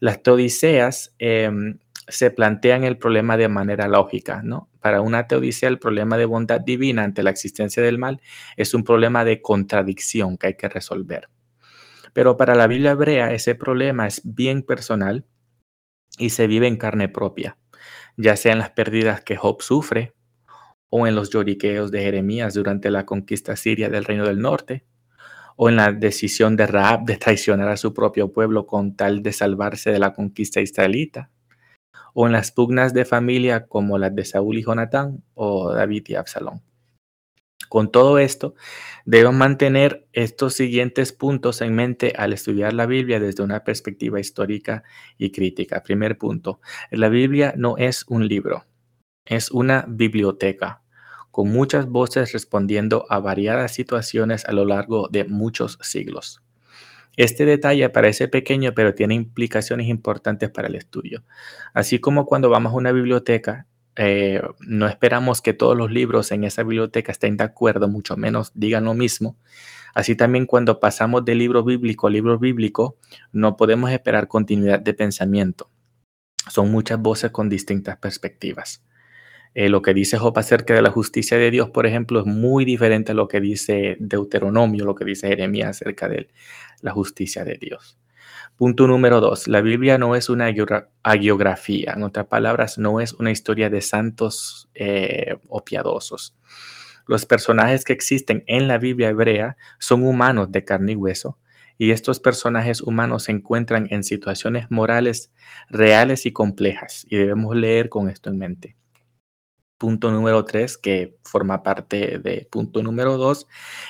Las 0.00 0.22
teodiceas 0.22 1.14
em, 1.18 1.78
se 2.12 2.30
plantean 2.30 2.84
el 2.84 2.98
problema 2.98 3.36
de 3.36 3.48
manera 3.48 3.88
lógica, 3.88 4.42
¿no? 4.42 4.68
Para 4.80 5.00
una 5.00 5.26
teodicea 5.26 5.68
el 5.68 5.78
problema 5.78 6.16
de 6.16 6.26
bondad 6.26 6.60
divina 6.60 7.04
ante 7.04 7.22
la 7.22 7.30
existencia 7.30 7.82
del 7.82 7.98
mal 7.98 8.20
es 8.56 8.74
un 8.74 8.84
problema 8.84 9.24
de 9.24 9.42
contradicción 9.42 10.36
que 10.36 10.48
hay 10.48 10.54
que 10.54 10.68
resolver. 10.68 11.28
Pero 12.12 12.36
para 12.36 12.54
la 12.54 12.66
Biblia 12.66 12.92
hebrea 12.92 13.32
ese 13.32 13.54
problema 13.54 14.06
es 14.06 14.20
bien 14.24 14.62
personal 14.62 15.26
y 16.18 16.30
se 16.30 16.46
vive 16.46 16.66
en 16.66 16.76
carne 16.76 17.08
propia, 17.08 17.58
ya 18.16 18.36
sea 18.36 18.52
en 18.52 18.58
las 18.58 18.70
pérdidas 18.70 19.22
que 19.22 19.36
Job 19.36 19.62
sufre 19.62 20.14
o 20.90 21.06
en 21.06 21.14
los 21.14 21.30
lloriqueos 21.30 21.90
de 21.90 22.02
Jeremías 22.02 22.54
durante 22.54 22.90
la 22.90 23.06
conquista 23.06 23.56
siria 23.56 23.88
del 23.88 24.04
reino 24.04 24.26
del 24.26 24.40
norte, 24.40 24.84
o 25.56 25.68
en 25.68 25.76
la 25.76 25.92
decisión 25.92 26.56
de 26.56 26.66
Raab 26.66 27.04
de 27.04 27.16
traicionar 27.16 27.68
a 27.68 27.76
su 27.76 27.94
propio 27.94 28.32
pueblo 28.32 28.66
con 28.66 28.96
tal 28.96 29.22
de 29.22 29.32
salvarse 29.32 29.90
de 29.90 29.98
la 29.98 30.12
conquista 30.12 30.60
israelita, 30.60 31.30
o 32.14 32.26
en 32.26 32.32
las 32.32 32.52
pugnas 32.52 32.94
de 32.94 33.04
familia 33.04 33.66
como 33.66 33.98
las 33.98 34.14
de 34.14 34.24
Saúl 34.24 34.58
y 34.58 34.62
Jonatán 34.62 35.22
o 35.34 35.72
David 35.72 36.04
y 36.08 36.14
Absalón. 36.14 36.62
Con 37.68 37.90
todo 37.90 38.18
esto, 38.18 38.54
debemos 39.06 39.34
mantener 39.34 40.06
estos 40.12 40.52
siguientes 40.54 41.12
puntos 41.12 41.62
en 41.62 41.74
mente 41.74 42.12
al 42.16 42.34
estudiar 42.34 42.74
la 42.74 42.84
Biblia 42.84 43.18
desde 43.18 43.42
una 43.42 43.64
perspectiva 43.64 44.20
histórica 44.20 44.82
y 45.16 45.32
crítica. 45.32 45.82
Primer 45.82 46.18
punto, 46.18 46.60
la 46.90 47.08
Biblia 47.08 47.54
no 47.56 47.78
es 47.78 48.04
un 48.08 48.28
libro, 48.28 48.66
es 49.24 49.50
una 49.50 49.86
biblioteca 49.88 50.82
con 51.30 51.48
muchas 51.48 51.88
voces 51.88 52.32
respondiendo 52.32 53.06
a 53.08 53.18
variadas 53.18 53.72
situaciones 53.72 54.44
a 54.44 54.52
lo 54.52 54.66
largo 54.66 55.08
de 55.08 55.24
muchos 55.24 55.78
siglos. 55.80 56.42
Este 57.16 57.44
detalle 57.44 57.88
parece 57.90 58.28
pequeño, 58.28 58.72
pero 58.74 58.94
tiene 58.94 59.14
implicaciones 59.14 59.88
importantes 59.88 60.50
para 60.50 60.68
el 60.68 60.76
estudio. 60.76 61.24
Así 61.74 61.98
como 61.98 62.26
cuando 62.26 62.48
vamos 62.48 62.72
a 62.72 62.76
una 62.76 62.92
biblioteca, 62.92 63.66
eh, 63.96 64.40
no 64.60 64.88
esperamos 64.88 65.42
que 65.42 65.52
todos 65.52 65.76
los 65.76 65.90
libros 65.90 66.32
en 66.32 66.44
esa 66.44 66.62
biblioteca 66.62 67.12
estén 67.12 67.36
de 67.36 67.44
acuerdo, 67.44 67.88
mucho 67.88 68.16
menos 68.16 68.52
digan 68.54 68.84
lo 68.84 68.94
mismo. 68.94 69.36
Así 69.94 70.16
también 70.16 70.46
cuando 70.46 70.80
pasamos 70.80 71.24
de 71.24 71.34
libro 71.34 71.62
bíblico 71.64 72.06
a 72.06 72.10
libro 72.10 72.38
bíblico, 72.38 72.96
no 73.30 73.56
podemos 73.56 73.90
esperar 73.90 74.26
continuidad 74.28 74.80
de 74.80 74.94
pensamiento. 74.94 75.70
Son 76.48 76.70
muchas 76.70 76.98
voces 76.98 77.30
con 77.30 77.48
distintas 77.48 77.98
perspectivas. 77.98 78.82
Eh, 79.54 79.68
lo 79.68 79.82
que 79.82 79.92
dice 79.92 80.16
Job 80.16 80.38
acerca 80.38 80.74
de 80.74 80.80
la 80.82 80.90
justicia 80.90 81.36
de 81.36 81.50
Dios, 81.50 81.70
por 81.70 81.86
ejemplo, 81.86 82.20
es 82.20 82.26
muy 82.26 82.64
diferente 82.64 83.12
a 83.12 83.14
lo 83.14 83.28
que 83.28 83.40
dice 83.40 83.96
Deuteronomio, 84.00 84.84
lo 84.84 84.94
que 84.94 85.04
dice 85.04 85.28
Jeremías 85.28 85.70
acerca 85.70 86.08
de 86.08 86.28
la 86.80 86.92
justicia 86.92 87.44
de 87.44 87.58
Dios. 87.58 87.98
Punto 88.56 88.86
número 88.86 89.20
dos, 89.20 89.48
la 89.48 89.60
Biblia 89.60 89.98
no 89.98 90.16
es 90.16 90.30
una 90.30 90.52
agiografía, 91.02 91.92
en 91.96 92.02
otras 92.02 92.26
palabras, 92.26 92.78
no 92.78 93.00
es 93.00 93.12
una 93.14 93.30
historia 93.30 93.68
de 93.68 93.80
santos 93.80 94.70
eh, 94.74 95.36
o 95.48 95.64
piadosos. 95.64 96.34
Los 97.06 97.26
personajes 97.26 97.84
que 97.84 97.92
existen 97.92 98.44
en 98.46 98.68
la 98.68 98.78
Biblia 98.78 99.08
hebrea 99.08 99.56
son 99.78 100.04
humanos 100.04 100.50
de 100.52 100.64
carne 100.64 100.92
y 100.92 100.96
hueso, 100.96 101.38
y 101.76 101.90
estos 101.90 102.20
personajes 102.20 102.80
humanos 102.80 103.24
se 103.24 103.32
encuentran 103.32 103.88
en 103.90 104.04
situaciones 104.04 104.70
morales 104.70 105.32
reales 105.68 106.24
y 106.24 106.32
complejas, 106.32 107.06
y 107.10 107.16
debemos 107.16 107.56
leer 107.56 107.88
con 107.88 108.08
esto 108.08 108.30
en 108.30 108.38
mente 108.38 108.76
punto 109.82 110.12
número 110.12 110.44
tres, 110.44 110.78
que 110.78 111.16
forma 111.24 111.64
parte 111.64 112.20
de 112.20 112.46
punto 112.48 112.84
número 112.84 113.16
dos, 113.16 113.48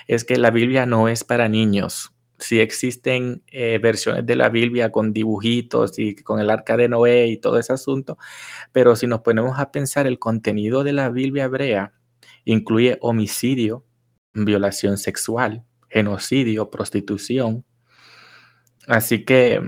es 0.08 0.24
que 0.24 0.38
la 0.38 0.50
Biblia 0.50 0.86
no 0.86 1.06
es 1.06 1.22
para 1.22 1.50
niños. 1.50 2.14
Si 2.38 2.60
existen 2.60 3.42
eh, 3.48 3.78
versiones 3.78 4.24
de 4.24 4.34
la 4.34 4.48
Biblia 4.48 4.90
con 4.90 5.12
dibujitos 5.12 5.98
y 5.98 6.14
con 6.14 6.40
el 6.40 6.48
arca 6.48 6.78
de 6.78 6.88
Noé 6.88 7.26
y 7.26 7.36
todo 7.36 7.58
ese 7.58 7.74
asunto, 7.74 8.16
pero 8.72 8.96
si 8.96 9.06
nos 9.06 9.20
ponemos 9.20 9.58
a 9.58 9.70
pensar 9.70 10.06
el 10.06 10.18
contenido 10.18 10.82
de 10.82 10.94
la 10.94 11.10
Biblia 11.10 11.44
hebrea, 11.44 11.92
incluye 12.46 12.96
homicidio, 13.02 13.84
violación 14.32 14.96
sexual, 14.96 15.62
genocidio, 15.90 16.70
prostitución. 16.70 17.66
Así 18.86 19.26
que 19.26 19.60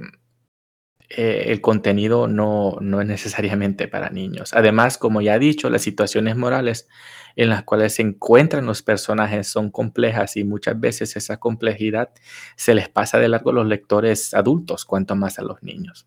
eh, 1.10 1.46
el 1.48 1.60
contenido 1.60 2.28
no, 2.28 2.76
no 2.80 3.00
es 3.00 3.06
necesariamente 3.06 3.88
para 3.88 4.10
niños. 4.10 4.54
Además, 4.54 4.98
como 4.98 5.20
ya 5.20 5.36
he 5.36 5.38
dicho, 5.38 5.68
las 5.70 5.82
situaciones 5.82 6.36
morales 6.36 6.88
en 7.36 7.48
las 7.48 7.64
cuales 7.64 7.94
se 7.94 8.02
encuentran 8.02 8.66
los 8.66 8.82
personajes 8.82 9.48
son 9.48 9.70
complejas 9.70 10.36
y 10.36 10.44
muchas 10.44 10.78
veces 10.78 11.16
esa 11.16 11.38
complejidad 11.38 12.10
se 12.56 12.74
les 12.74 12.88
pasa 12.88 13.18
de 13.18 13.28
largo 13.28 13.50
a 13.50 13.54
los 13.54 13.66
lectores 13.66 14.34
adultos, 14.34 14.84
cuanto 14.84 15.16
más 15.16 15.38
a 15.38 15.42
los 15.42 15.62
niños. 15.62 16.06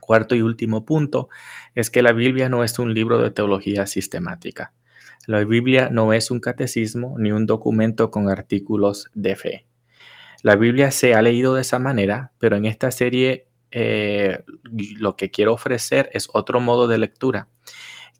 Cuarto 0.00 0.34
y 0.34 0.42
último 0.42 0.84
punto 0.84 1.28
es 1.74 1.90
que 1.90 2.02
la 2.02 2.12
Biblia 2.12 2.48
no 2.48 2.64
es 2.64 2.78
un 2.78 2.92
libro 2.92 3.18
de 3.18 3.30
teología 3.30 3.86
sistemática. 3.86 4.72
La 5.26 5.44
Biblia 5.44 5.88
no 5.90 6.12
es 6.12 6.30
un 6.30 6.40
catecismo 6.40 7.16
ni 7.18 7.30
un 7.30 7.46
documento 7.46 8.10
con 8.10 8.28
artículos 8.28 9.10
de 9.14 9.36
fe. 9.36 9.66
La 10.42 10.56
Biblia 10.56 10.90
se 10.90 11.14
ha 11.14 11.22
leído 11.22 11.54
de 11.54 11.60
esa 11.60 11.78
manera, 11.78 12.32
pero 12.38 12.56
en 12.56 12.64
esta 12.64 12.90
serie 12.90 13.46
eh, 13.72 14.44
lo 14.98 15.16
que 15.16 15.30
quiero 15.30 15.54
ofrecer 15.54 16.10
es 16.12 16.28
otro 16.32 16.60
modo 16.60 16.88
de 16.88 16.98
lectura 16.98 17.48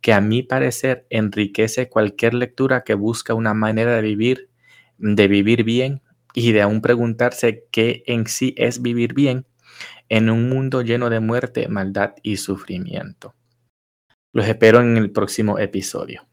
que 0.02 0.12
a 0.12 0.20
mi 0.20 0.42
parecer 0.42 1.06
enriquece 1.10 1.88
cualquier 1.88 2.34
lectura 2.34 2.82
que 2.82 2.94
busca 2.94 3.34
una 3.34 3.54
manera 3.54 3.94
de 3.94 4.02
vivir, 4.02 4.50
de 4.98 5.28
vivir 5.28 5.62
bien 5.62 6.02
y 6.34 6.52
de 6.52 6.60
aún 6.60 6.82
preguntarse 6.82 7.66
qué 7.70 8.02
en 8.06 8.26
sí 8.26 8.52
es 8.58 8.82
vivir 8.82 9.14
bien 9.14 9.46
en 10.08 10.28
un 10.28 10.48
mundo 10.48 10.82
lleno 10.82 11.08
de 11.08 11.20
muerte, 11.20 11.68
maldad 11.68 12.14
y 12.22 12.36
sufrimiento. 12.36 13.34
Los 14.32 14.46
espero 14.46 14.80
en 14.80 14.96
el 14.96 15.12
próximo 15.12 15.58
episodio. 15.58 16.26